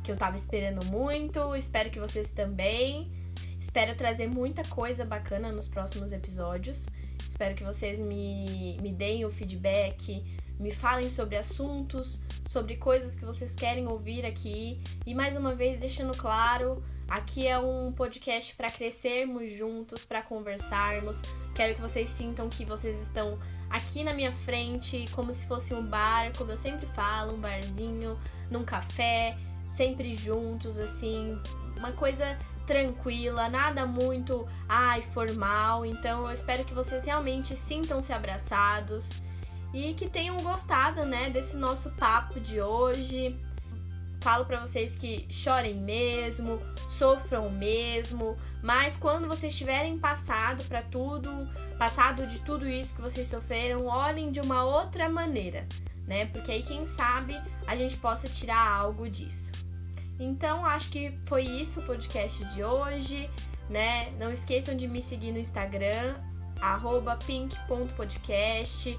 que 0.02 0.12
eu 0.12 0.16
tava 0.18 0.36
esperando 0.36 0.84
muito. 0.84 1.56
Espero 1.56 1.88
que 1.88 1.98
vocês 1.98 2.28
também. 2.28 3.10
Espero 3.58 3.94
trazer 3.96 4.26
muita 4.26 4.62
coisa 4.64 5.06
bacana 5.06 5.50
nos 5.50 5.66
próximos 5.66 6.12
episódios. 6.12 6.84
Espero 7.26 7.54
que 7.54 7.64
vocês 7.64 7.98
me, 7.98 8.76
me 8.82 8.92
deem 8.92 9.24
o 9.24 9.32
feedback, 9.32 10.22
me 10.60 10.70
falem 10.70 11.08
sobre 11.08 11.38
assuntos, 11.38 12.20
sobre 12.46 12.76
coisas 12.76 13.16
que 13.16 13.24
vocês 13.24 13.54
querem 13.54 13.88
ouvir 13.88 14.26
aqui. 14.26 14.82
E 15.06 15.14
mais 15.14 15.34
uma 15.34 15.54
vez, 15.54 15.80
deixando 15.80 16.14
claro, 16.14 16.84
aqui 17.08 17.46
é 17.46 17.58
um 17.58 17.92
podcast 17.92 18.54
para 18.54 18.70
crescermos 18.70 19.52
juntos, 19.52 20.04
para 20.04 20.22
conversarmos. 20.22 21.20
Quero 21.54 21.74
que 21.74 21.80
vocês 21.80 22.08
sintam 22.08 22.48
que 22.48 22.64
vocês 22.64 23.00
estão 23.02 23.38
aqui 23.70 24.02
na 24.02 24.12
minha 24.12 24.32
frente, 24.32 25.04
como 25.12 25.34
se 25.34 25.46
fosse 25.46 25.74
um 25.74 25.84
bar, 25.84 26.32
como 26.36 26.50
eu 26.50 26.56
sempre 26.56 26.86
falo, 26.94 27.34
um 27.34 27.40
barzinho, 27.40 28.18
num 28.50 28.64
café 28.64 29.36
sempre 29.74 30.14
juntos, 30.14 30.78
assim, 30.78 31.40
uma 31.76 31.92
coisa 31.92 32.38
tranquila, 32.66 33.48
nada 33.48 33.84
muito 33.86 34.46
ai 34.68 35.02
formal. 35.02 35.84
Então 35.84 36.24
eu 36.26 36.32
espero 36.32 36.64
que 36.64 36.72
vocês 36.72 37.04
realmente 37.04 37.56
sintam-se 37.56 38.12
abraçados 38.12 39.10
e 39.72 39.92
que 39.94 40.08
tenham 40.08 40.36
gostado, 40.38 41.04
né, 41.04 41.28
desse 41.30 41.56
nosso 41.56 41.90
papo 41.92 42.40
de 42.40 42.60
hoje. 42.60 43.38
Falo 44.24 44.46
para 44.46 44.58
vocês 44.58 44.96
que 44.96 45.26
chorem 45.28 45.74
mesmo, 45.74 46.58
sofram 46.98 47.50
mesmo, 47.50 48.38
mas 48.62 48.96
quando 48.96 49.28
vocês 49.28 49.54
tiverem 49.54 49.98
passado 49.98 50.64
para 50.64 50.80
tudo, 50.80 51.46
passado 51.78 52.26
de 52.26 52.40
tudo 52.40 52.66
isso 52.66 52.94
que 52.94 53.02
vocês 53.02 53.28
sofreram, 53.28 53.84
olhem 53.84 54.32
de 54.32 54.40
uma 54.40 54.64
outra 54.64 55.10
maneira, 55.10 55.68
né? 56.06 56.24
Porque 56.24 56.52
aí 56.52 56.62
quem 56.62 56.86
sabe 56.86 57.38
a 57.66 57.76
gente 57.76 57.98
possa 57.98 58.26
tirar 58.26 58.66
algo 58.66 59.10
disso. 59.10 59.52
Então, 60.18 60.64
acho 60.64 60.88
que 60.88 61.12
foi 61.26 61.42
isso 61.42 61.80
o 61.80 61.82
podcast 61.82 62.46
de 62.46 62.64
hoje, 62.64 63.28
né? 63.68 64.10
Não 64.12 64.32
esqueçam 64.32 64.74
de 64.74 64.88
me 64.88 65.02
seguir 65.02 65.32
no 65.32 65.38
Instagram, 65.38 66.14
pink.podcast, 67.26 68.98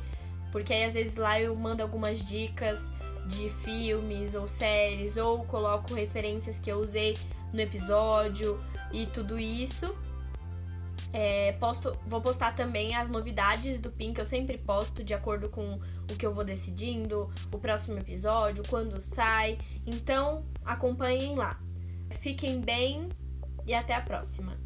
porque 0.51 0.71
aí 0.71 0.83
às 0.83 0.93
vezes 0.93 1.15
lá 1.15 1.41
eu 1.41 1.55
mando 1.55 1.81
algumas 1.81 2.23
dicas 2.23 2.91
de 3.27 3.49
filmes 3.49 4.35
ou 4.35 4.47
séries, 4.47 5.17
ou 5.17 5.43
coloco 5.45 5.93
referências 5.93 6.59
que 6.59 6.71
eu 6.71 6.79
usei 6.79 7.17
no 7.51 7.59
episódio 7.59 8.59
e 8.91 9.05
tudo 9.07 9.39
isso. 9.39 9.95
É, 11.11 11.53
posto, 11.53 11.97
vou 12.05 12.19
postar 12.19 12.55
também 12.55 12.93
as 12.93 13.09
novidades 13.09 13.79
do 13.79 13.89
Pink, 13.89 14.19
eu 14.19 14.25
sempre 14.25 14.57
posto 14.57 15.01
de 15.01 15.13
acordo 15.13 15.47
com 15.47 15.79
o 16.11 16.15
que 16.17 16.25
eu 16.25 16.33
vou 16.33 16.43
decidindo, 16.43 17.29
o 17.51 17.57
próximo 17.57 17.97
episódio, 17.97 18.63
quando 18.69 18.99
sai. 18.99 19.57
Então, 19.85 20.45
acompanhem 20.65 21.35
lá. 21.35 21.57
Fiquem 22.19 22.59
bem 22.59 23.07
e 23.65 23.73
até 23.73 23.93
a 23.93 24.01
próxima. 24.01 24.64